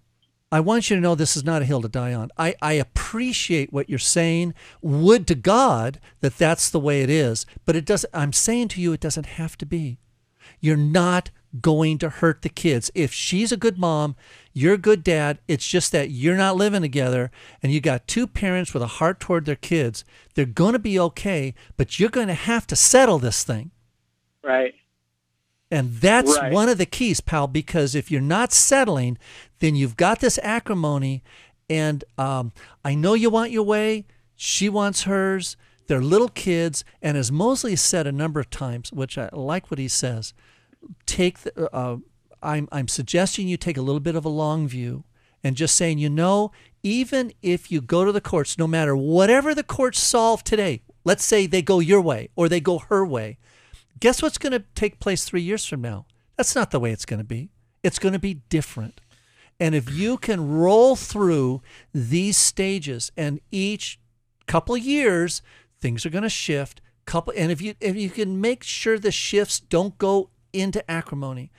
I 0.53 0.59
want 0.59 0.87
you 0.87 0.95
to 0.95 1.01
know 1.01 1.15
this 1.15 1.35
is 1.35 1.43
not 1.43 1.63
a 1.63 1.65
hill 1.65 1.81
to 1.81 1.87
die 1.89 2.13
on. 2.13 2.29
I, 2.37 2.53
I 2.61 2.73
appreciate 2.73 3.73
what 3.73 3.89
you're 3.89 3.97
saying. 3.97 4.53
Would 4.83 5.25
to 5.25 5.33
God 5.33 5.99
that 6.21 6.37
that's 6.37 6.69
the 6.69 6.79
way 6.79 7.01
it 7.01 7.09
is, 7.09 7.47
but 7.65 7.75
it 7.75 7.85
doesn't. 7.85 8.11
I'm 8.13 8.31
saying 8.31 8.67
to 8.69 8.81
you, 8.81 8.93
it 8.93 8.99
doesn't 8.99 9.25
have 9.25 9.57
to 9.57 9.65
be. 9.65 9.97
You're 10.59 10.77
not 10.77 11.31
going 11.59 11.97
to 11.97 12.09
hurt 12.09 12.43
the 12.43 12.49
kids. 12.49 12.91
If 12.93 13.11
she's 13.11 13.51
a 13.51 13.57
good 13.57 13.79
mom, 13.79 14.15
you're 14.53 14.75
a 14.75 14.77
good 14.77 15.03
dad. 15.03 15.39
It's 15.47 15.67
just 15.67 15.91
that 15.91 16.11
you're 16.11 16.37
not 16.37 16.55
living 16.55 16.83
together 16.83 17.31
and 17.63 17.71
you 17.71 17.81
got 17.81 18.07
two 18.07 18.27
parents 18.27 18.75
with 18.75 18.83
a 18.83 18.87
heart 19.01 19.19
toward 19.19 19.45
their 19.45 19.55
kids. 19.55 20.05
They're 20.35 20.45
going 20.45 20.73
to 20.73 20.79
be 20.79 20.99
okay, 20.99 21.55
but 21.77 21.99
you're 21.99 22.09
going 22.09 22.27
to 22.27 22.35
have 22.35 22.67
to 22.67 22.75
settle 22.75 23.17
this 23.17 23.43
thing. 23.43 23.71
Right. 24.43 24.75
And 25.73 25.95
that's 25.95 26.37
Right. 26.37 26.53
one 26.53 26.69
of 26.69 26.77
the 26.77 26.85
keys, 26.85 27.19
pal, 27.19 27.47
because 27.47 27.95
if 27.95 28.11
you're 28.11 28.21
not 28.21 28.53
settling, 28.53 29.17
then 29.59 29.75
you've 29.75 29.97
got 29.97 30.19
this 30.19 30.39
acrimony. 30.43 31.23
And 31.69 32.03
um, 32.17 32.51
I 32.85 32.93
know 32.93 33.15
you 33.15 33.29
want 33.31 33.49
your 33.51 33.63
way. 33.63 34.05
She 34.35 34.69
wants 34.69 35.03
hers. 35.03 35.57
They're 35.87 36.01
little 36.01 36.27
kids. 36.29 36.85
And 37.01 37.17
as 37.17 37.31
Mosley 37.31 37.75
said 37.75 38.05
a 38.05 38.11
number 38.11 38.39
of 38.39 38.51
times, 38.51 38.93
which 38.93 39.17
I 39.17 39.29
like 39.33 39.71
what 39.71 39.79
he 39.79 39.87
says, 39.87 40.33
take 41.07 41.39
the, 41.39 41.73
uh, 41.75 41.97
I'm, 42.43 42.67
I'm 42.71 42.87
suggesting 42.87 43.47
you 43.47 43.57
take 43.57 43.77
a 43.77 43.81
little 43.81 43.99
bit 43.99 44.15
of 44.15 44.25
a 44.25 44.29
long 44.29 44.67
view 44.67 45.05
and 45.43 45.55
just 45.55 45.75
saying, 45.75 45.97
you 45.97 46.09
know, 46.09 46.51
even 46.83 47.33
if 47.41 47.71
you 47.71 47.81
go 47.81 48.05
to 48.05 48.11
the 48.11 48.21
courts, 48.21 48.57
no 48.59 48.67
matter 48.67 48.95
whatever 48.95 49.55
the 49.55 49.63
courts 49.63 49.99
solve 49.99 50.43
today, 50.43 50.81
let's 51.03 51.23
say 51.25 51.47
they 51.47 51.61
go 51.63 51.79
your 51.79 52.01
way 52.01 52.29
or 52.35 52.47
they 52.47 52.59
go 52.59 52.79
her 52.79 53.03
way, 53.05 53.37
guess 54.03 54.21
what's 54.21 54.37
going 54.37 54.51
to 54.51 54.65
take 54.75 54.99
place 54.99 55.23
three 55.23 55.41
years 55.41 55.65
from 55.65 55.79
now? 55.79 56.05
That's 56.35 56.55
not 56.55 56.71
the 56.71 56.79
way 56.79 56.91
it's 56.91 57.05
going 57.05 57.21
to 57.21 57.23
be. 57.23 57.51
It's 57.83 57.99
going 57.99 58.11
to 58.11 58.19
be 58.19 58.41
different. 58.49 58.99
And 59.61 59.73
if 59.73 59.89
you 59.89 60.17
can 60.17 60.51
roll 60.51 60.97
through 60.97 61.61
these 61.93 62.35
stages 62.35 63.13
and 63.15 63.39
each 63.49 64.01
couple 64.45 64.75
of 64.75 64.81
years, 64.81 65.41
things 65.79 66.05
are 66.05 66.09
going 66.09 66.23
to 66.23 66.29
shift. 66.29 66.81
Couple, 67.05 67.31
and 67.37 67.49
if 67.49 67.61
you 67.61 67.75
if 67.79 67.95
you 67.95 68.09
can 68.09 68.41
make 68.41 68.63
sure 68.63 68.99
the 68.99 69.11
shifts 69.11 69.61
don't 69.61 69.97
go 69.97 70.31
into 70.51 70.89
acrimony, 70.91 71.49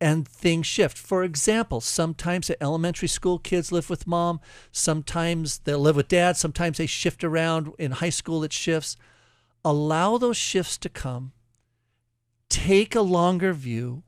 and 0.00 0.26
things 0.26 0.66
shift. 0.66 0.98
For 0.98 1.22
example, 1.22 1.80
sometimes 1.80 2.50
at 2.50 2.56
elementary 2.60 3.08
school, 3.08 3.38
kids 3.38 3.70
live 3.70 3.88
with 3.88 4.08
mom. 4.08 4.40
Sometimes 4.72 5.58
they'll 5.58 5.78
live 5.78 5.96
with 5.96 6.08
dad. 6.08 6.36
Sometimes 6.36 6.78
they 6.78 6.86
shift 6.86 7.22
around. 7.22 7.72
In 7.78 7.92
high 7.92 8.10
school, 8.10 8.42
it 8.42 8.52
shifts. 8.52 8.96
Allow 9.64 10.18
those 10.18 10.36
shifts 10.36 10.76
to 10.78 10.88
come. 10.88 11.32
Take 12.52 12.94
a 12.94 13.00
longer 13.00 13.54
view. 13.54 14.02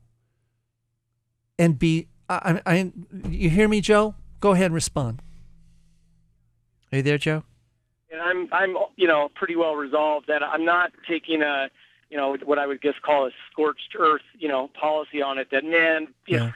And 1.57 1.79
be. 1.79 2.07
I, 2.29 2.61
I, 2.65 2.73
I- 2.75 2.91
you 3.27 3.49
hear 3.49 3.67
me, 3.67 3.81
Joe? 3.81 4.13
Go 4.39 4.51
ahead 4.51 4.67
and 4.67 4.75
respond. 4.75 5.21
Are 6.91 6.97
you 6.97 7.01
there, 7.01 7.17
Joe? 7.17 7.43
and 8.11 8.21
I'm 8.21 8.47
I'm 8.53 8.77
you 8.97 9.07
know 9.07 9.29
pretty 9.35 9.55
well 9.55 9.75
resolved 9.75 10.27
that 10.27 10.41
I'm 10.43 10.63
not 10.63 10.91
taking 11.07 11.41
a 11.41 11.69
you 12.09 12.15
know 12.17 12.37
what 12.45 12.59
I 12.59 12.67
would 12.67 12.81
just 12.81 13.01
call 13.01 13.25
a 13.25 13.31
scorched 13.51 13.95
earth 13.97 14.21
you 14.37 14.47
know 14.47 14.69
policy 14.79 15.21
on 15.23 15.37
it. 15.39 15.47
That 15.51 15.65
man, 15.65 16.07
you 16.27 16.37
know, 16.37 16.51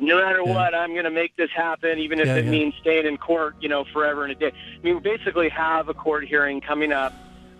no 0.00 0.16
matter 0.24 0.40
Yeah. 0.44 0.54
what, 0.54 0.74
I'm 0.74 0.92
going 0.92 1.04
to 1.04 1.10
make 1.10 1.36
this 1.36 1.50
happen, 1.54 1.98
even 1.98 2.18
if 2.20 2.26
Yeah, 2.26 2.36
it 2.36 2.46
yeah. 2.46 2.50
means 2.50 2.74
staying 2.80 3.06
in 3.06 3.18
court, 3.18 3.54
you 3.60 3.68
know, 3.68 3.84
forever 3.92 4.22
and 4.24 4.32
a 4.32 4.34
day. 4.34 4.52
I 4.52 4.82
mean, 4.82 4.94
we 4.94 5.00
basically 5.00 5.50
have 5.50 5.88
a 5.90 5.94
court 5.94 6.24
hearing 6.26 6.60
coming 6.62 6.90
up 6.92 7.12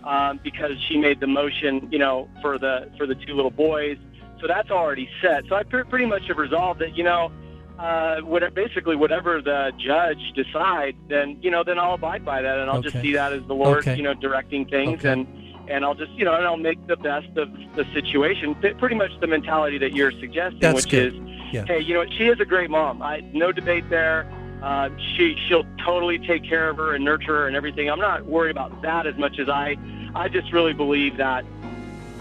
um, 0.05 0.39
because 0.43 0.73
she 0.87 0.97
made 0.97 1.19
the 1.19 1.27
motion, 1.27 1.87
you 1.91 1.99
know, 1.99 2.29
for 2.41 2.57
the 2.57 2.89
for 2.97 3.05
the 3.07 3.15
two 3.15 3.33
little 3.33 3.51
boys. 3.51 3.97
So 4.41 4.47
that's 4.47 4.69
already 4.69 5.09
set. 5.21 5.45
So 5.49 5.55
I 5.55 5.63
pre- 5.63 5.83
pretty 5.85 6.05
much 6.05 6.27
have 6.27 6.37
resolved 6.37 6.81
that, 6.81 6.95
you 6.97 7.03
know, 7.03 7.31
uh, 7.79 8.19
what, 8.21 8.53
basically 8.53 8.95
whatever 8.95 9.41
the 9.41 9.71
judge 9.77 10.19
decides, 10.35 10.97
then 11.09 11.37
you 11.41 11.49
know, 11.49 11.63
then 11.63 11.79
I'll 11.79 11.93
abide 11.95 12.23
by 12.23 12.41
that, 12.41 12.59
and 12.59 12.69
I'll 12.69 12.81
just 12.81 13.01
see 13.01 13.13
that 13.13 13.33
as 13.33 13.43
the 13.47 13.55
Lord, 13.55 13.79
Okay. 13.79 13.95
you 13.95 14.03
know, 14.03 14.13
directing 14.13 14.65
things, 14.65 14.99
Okay. 14.99 15.11
and 15.11 15.27
and 15.67 15.83
I'll 15.83 15.95
just, 15.95 16.11
you 16.11 16.25
know, 16.25 16.35
and 16.35 16.45
I'll 16.45 16.57
make 16.57 16.85
the 16.85 16.95
best 16.95 17.27
of 17.37 17.49
the 17.75 17.85
situation. 17.91 18.53
Pretty 18.77 18.95
much 18.95 19.09
the 19.19 19.25
mentality 19.25 19.79
that 19.79 19.93
you're 19.93 20.11
suggesting, 20.11 20.59
That's 20.59 20.75
which 20.85 20.89
good. 20.91 21.15
is, 21.15 21.19
Yeah. 21.51 21.65
hey, 21.65 21.79
you 21.79 21.95
know, 21.95 22.05
she 22.17 22.27
is 22.27 22.39
a 22.39 22.45
great 22.45 22.69
mom. 22.69 23.01
I 23.01 23.21
no 23.33 23.51
debate 23.51 23.89
there. 23.89 24.31
Uh, 24.61 24.89
she 25.15 25.35
she'll 25.47 25.65
totally 25.83 26.19
take 26.19 26.43
care 26.43 26.69
of 26.69 26.77
her 26.77 26.93
and 26.93 27.03
nurture 27.03 27.35
her 27.37 27.47
and 27.47 27.55
everything. 27.55 27.89
I'm 27.89 27.99
not 27.99 28.25
worried 28.25 28.51
about 28.51 28.79
that 28.83 29.07
as 29.07 29.15
much 29.17 29.39
as 29.39 29.49
I 29.49 29.75
I 30.15 30.29
just 30.29 30.51
really 30.53 30.73
believe 30.73 31.17
that 31.17 31.45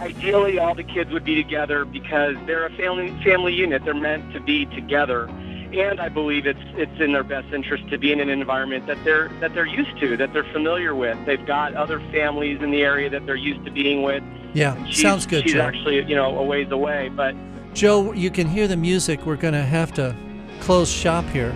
ideally 0.01 0.59
all 0.59 0.75
the 0.75 0.83
kids 0.83 1.13
would 1.13 1.25
be 1.25 1.37
together 1.37 1.85
because 1.85 2.37
they're 2.47 2.67
a 2.67 2.71
family 2.73 3.11
family 3.23 3.55
unit. 3.55 3.85
They're 3.85 3.95
meant 3.95 4.33
to 4.33 4.41
be 4.41 4.67
together. 4.67 5.27
And 5.73 6.01
I 6.01 6.09
believe 6.09 6.47
it's 6.47 6.59
it's 6.77 7.01
in 7.01 7.13
their 7.13 7.25
best 7.25 7.53
interest 7.53 7.89
to 7.91 7.99
be 7.99 8.13
in 8.13 8.21
an 8.21 8.29
environment 8.29 8.87
that 8.87 9.03
they're 9.05 9.29
that 9.41 9.55
they're 9.55 9.67
used 9.67 9.99
to, 10.01 10.17
that 10.17 10.33
they're 10.33 10.53
familiar 10.53 10.95
with. 10.95 11.17
They've 11.25 11.45
got 11.47 11.75
other 11.75 12.01
families 12.13 12.61
in 12.63 12.71
the 12.71 12.83
area 12.83 13.09
that 13.11 13.27
they're 13.27 13.35
used 13.37 13.65
to 13.65 13.71
being 13.71 14.03
with. 14.03 14.23
Yeah, 14.53 14.83
She's, 14.87 15.03
sounds 15.03 15.27
good, 15.27 15.43
She's 15.45 15.55
Joe. 15.55 15.63
actually 15.63 16.03
you 16.05 16.15
know 16.15 16.39
a 16.39 16.45
ways 16.45 16.71
away, 16.71 17.09
but 17.09 17.35
Joe, 17.75 18.13
you 18.13 18.31
can 18.31 18.47
hear 18.47 18.69
the 18.69 18.77
music. 18.77 19.27
We're 19.27 19.35
going 19.37 19.55
to 19.55 19.63
have 19.63 19.93
to 19.95 20.15
close 20.61 20.89
shop 20.89 21.25
here. 21.31 21.53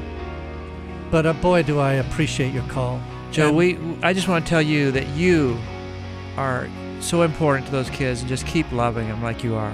But 1.12 1.24
uh, 1.24 1.32
boy, 1.34 1.62
do 1.62 1.78
I 1.78 1.92
appreciate 1.94 2.52
your 2.52 2.64
call. 2.64 3.00
Joe, 3.30 3.48
And- 3.48 3.56
we 3.56 3.78
I 4.02 4.12
just 4.12 4.26
want 4.26 4.44
to 4.44 4.48
tell 4.50 4.62
you 4.62 4.90
that 4.92 5.06
you 5.08 5.56
are 6.38 6.68
so 7.00 7.22
important 7.22 7.66
to 7.66 7.72
those 7.72 7.90
kids 7.90 8.20
and 8.20 8.28
just 8.28 8.46
keep 8.46 8.70
loving 8.70 9.08
them 9.08 9.20
like 9.22 9.42
you 9.42 9.56
are. 9.56 9.72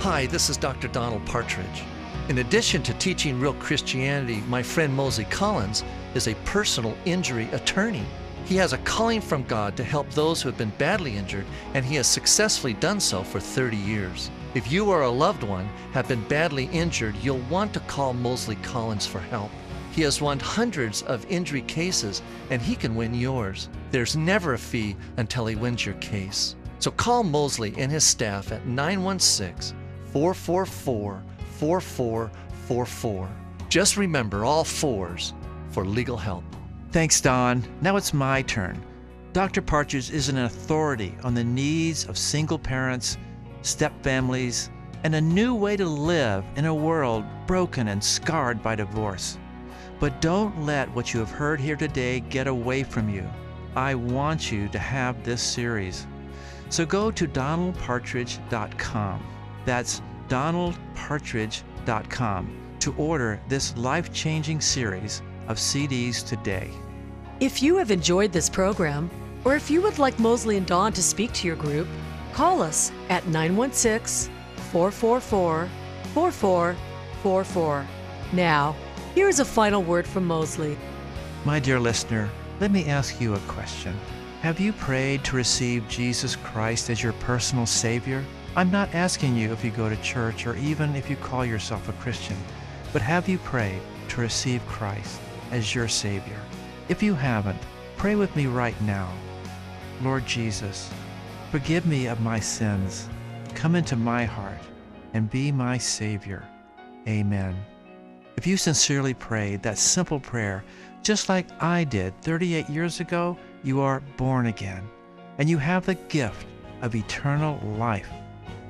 Hi, 0.00 0.24
this 0.26 0.48
is 0.48 0.56
Dr. 0.56 0.88
Donald 0.88 1.24
Partridge. 1.26 1.84
In 2.30 2.38
addition 2.38 2.82
to 2.84 2.94
teaching 2.94 3.38
real 3.38 3.52
Christianity, 3.54 4.42
my 4.48 4.62
friend 4.62 4.94
Mosley 4.94 5.26
Collins 5.26 5.84
is 6.14 6.28
a 6.28 6.34
personal 6.46 6.96
injury 7.04 7.46
attorney. 7.52 8.06
He 8.46 8.56
has 8.56 8.72
a 8.72 8.78
calling 8.78 9.20
from 9.20 9.42
God 9.44 9.76
to 9.76 9.84
help 9.84 10.08
those 10.10 10.40
who 10.40 10.48
have 10.48 10.56
been 10.56 10.72
badly 10.78 11.14
injured, 11.18 11.44
and 11.74 11.84
he 11.84 11.96
has 11.96 12.06
successfully 12.06 12.72
done 12.72 13.00
so 13.00 13.22
for 13.22 13.38
30 13.38 13.76
years. 13.76 14.30
If 14.54 14.72
you 14.72 14.90
or 14.90 15.02
a 15.02 15.10
loved 15.10 15.42
one 15.42 15.66
have 15.92 16.08
been 16.08 16.26
badly 16.26 16.70
injured, 16.72 17.16
you'll 17.16 17.44
want 17.50 17.74
to 17.74 17.80
call 17.80 18.14
Mosley 18.14 18.56
Collins 18.56 19.06
for 19.06 19.20
help. 19.20 19.50
He 19.92 20.02
has 20.02 20.20
won 20.20 20.38
hundreds 20.38 21.02
of 21.02 21.26
injury 21.28 21.62
cases, 21.62 22.22
and 22.50 22.62
he 22.62 22.76
can 22.76 22.94
win 22.94 23.14
yours. 23.14 23.68
There's 23.90 24.16
never 24.16 24.54
a 24.54 24.58
fee 24.58 24.96
until 25.16 25.46
he 25.46 25.56
wins 25.56 25.84
your 25.84 25.96
case. 25.96 26.54
So 26.78 26.90
call 26.90 27.24
Mosley 27.24 27.74
and 27.76 27.90
his 27.90 28.04
staff 28.04 28.52
at 28.52 28.66
916 28.66 29.76
444 30.12 31.22
4444. 31.58 33.28
Just 33.68 33.96
remember 33.96 34.44
all 34.44 34.64
fours 34.64 35.34
for 35.70 35.84
legal 35.84 36.16
help. 36.16 36.44
Thanks, 36.90 37.20
Don. 37.20 37.62
Now 37.80 37.96
it's 37.96 38.14
my 38.14 38.42
turn. 38.42 38.82
Dr. 39.32 39.62
Partridge 39.62 40.10
is 40.10 40.28
an 40.28 40.38
authority 40.38 41.14
on 41.22 41.34
the 41.34 41.44
needs 41.44 42.06
of 42.06 42.18
single 42.18 42.58
parents, 42.58 43.16
step 43.62 43.92
families, 44.02 44.70
and 45.04 45.14
a 45.14 45.20
new 45.20 45.54
way 45.54 45.76
to 45.76 45.86
live 45.86 46.44
in 46.56 46.64
a 46.64 46.74
world 46.74 47.24
broken 47.46 47.88
and 47.88 48.02
scarred 48.02 48.62
by 48.62 48.74
divorce. 48.74 49.38
But 49.98 50.20
don't 50.20 50.64
let 50.64 50.94
what 50.94 51.12
you 51.12 51.18
have 51.20 51.30
heard 51.30 51.60
here 51.60 51.76
today 51.76 52.20
get 52.20 52.46
away 52.46 52.82
from 52.82 53.08
you. 53.08 53.26
I 53.76 53.94
want 53.94 54.50
you 54.50 54.68
to 54.68 54.78
have 54.78 55.22
this 55.24 55.42
series. 55.42 56.06
So 56.68 56.84
go 56.86 57.10
to 57.10 57.26
donaldpartridge.com. 57.26 59.26
That's 59.64 60.02
donaldpartridge.com 60.28 62.56
to 62.80 62.94
order 62.96 63.40
this 63.48 63.76
life 63.76 64.12
changing 64.12 64.60
series 64.60 65.22
of 65.48 65.56
CDs 65.58 66.26
today. 66.26 66.70
If 67.40 67.62
you 67.62 67.76
have 67.76 67.90
enjoyed 67.90 68.32
this 68.32 68.48
program, 68.48 69.10
or 69.44 69.56
if 69.56 69.70
you 69.70 69.82
would 69.82 69.98
like 69.98 70.18
Mosley 70.18 70.56
and 70.56 70.66
Don 70.66 70.92
to 70.92 71.02
speak 71.02 71.32
to 71.34 71.46
your 71.46 71.56
group, 71.56 71.88
call 72.32 72.62
us 72.62 72.90
at 73.08 73.26
916 73.26 74.32
444 74.70 75.68
4444. 76.14 77.86
Now, 78.32 78.76
here's 79.14 79.40
a 79.40 79.44
final 79.44 79.82
word 79.82 80.06
from 80.06 80.26
Mosley. 80.26 80.76
My 81.44 81.58
dear 81.58 81.80
listener, 81.80 82.30
let 82.60 82.70
me 82.70 82.86
ask 82.86 83.20
you 83.20 83.34
a 83.34 83.38
question. 83.40 83.96
Have 84.42 84.60
you 84.60 84.72
prayed 84.72 85.24
to 85.24 85.36
receive 85.36 85.88
Jesus 85.88 86.36
Christ 86.36 86.90
as 86.90 87.02
your 87.02 87.12
personal 87.14 87.66
Savior? 87.66 88.24
I'm 88.56 88.70
not 88.70 88.94
asking 88.94 89.36
you 89.36 89.52
if 89.52 89.64
you 89.64 89.70
go 89.70 89.88
to 89.88 89.96
church 90.02 90.46
or 90.46 90.56
even 90.56 90.96
if 90.96 91.08
you 91.08 91.16
call 91.16 91.44
yourself 91.44 91.88
a 91.88 91.92
Christian, 91.94 92.36
but 92.92 93.02
have 93.02 93.28
you 93.28 93.38
prayed 93.38 93.80
to 94.08 94.20
receive 94.20 94.66
Christ 94.66 95.20
as 95.50 95.74
your 95.74 95.88
Savior? 95.88 96.40
If 96.88 97.02
you 97.02 97.14
haven't, 97.14 97.60
pray 97.96 98.16
with 98.16 98.34
me 98.34 98.46
right 98.46 98.80
now. 98.82 99.12
Lord 100.02 100.26
Jesus, 100.26 100.90
forgive 101.50 101.86
me 101.86 102.06
of 102.06 102.20
my 102.20 102.40
sins. 102.40 103.08
Come 103.54 103.76
into 103.76 103.96
my 103.96 104.24
heart 104.24 104.58
and 105.14 105.30
be 105.30 105.52
my 105.52 105.78
Savior. 105.78 106.42
Amen. 107.06 107.56
If 108.36 108.46
you 108.46 108.56
sincerely 108.56 109.14
prayed 109.14 109.62
that 109.62 109.78
simple 109.78 110.20
prayer, 110.20 110.64
just 111.02 111.28
like 111.28 111.46
I 111.62 111.84
did 111.84 112.18
38 112.22 112.68
years 112.68 113.00
ago, 113.00 113.36
you 113.62 113.80
are 113.80 114.00
born 114.16 114.46
again 114.46 114.88
and 115.38 115.48
you 115.48 115.56
have 115.56 115.86
the 115.86 115.94
gift 115.94 116.46
of 116.82 116.94
eternal 116.94 117.58
life. 117.78 118.08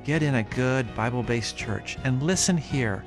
Get 0.03 0.23
in 0.23 0.35
a 0.35 0.43
good 0.43 0.93
Bible 0.95 1.21
based 1.21 1.57
church 1.57 1.97
and 2.03 2.23
listen 2.23 2.57
here 2.57 3.03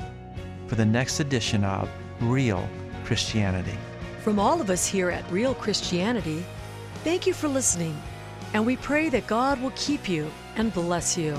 for 0.67 0.75
the 0.75 0.85
next 0.85 1.21
edition 1.21 1.65
of 1.65 1.89
Real 2.21 2.69
Christianity. 3.05 3.77
From 4.21 4.39
all 4.39 4.61
of 4.61 4.71
us 4.71 4.87
here 4.87 5.11
at 5.11 5.31
Real 5.31 5.55
Christianity, 5.55 6.45
thank 7.05 7.27
you 7.27 7.33
for 7.35 7.49
listening, 7.49 8.01
and 8.53 8.65
we 8.65 8.77
pray 8.77 9.09
that 9.09 9.27
God 9.27 9.61
will 9.61 9.73
keep 9.77 10.09
you 10.09 10.31
and 10.57 10.73
bless 10.73 11.17
you. 11.17 11.39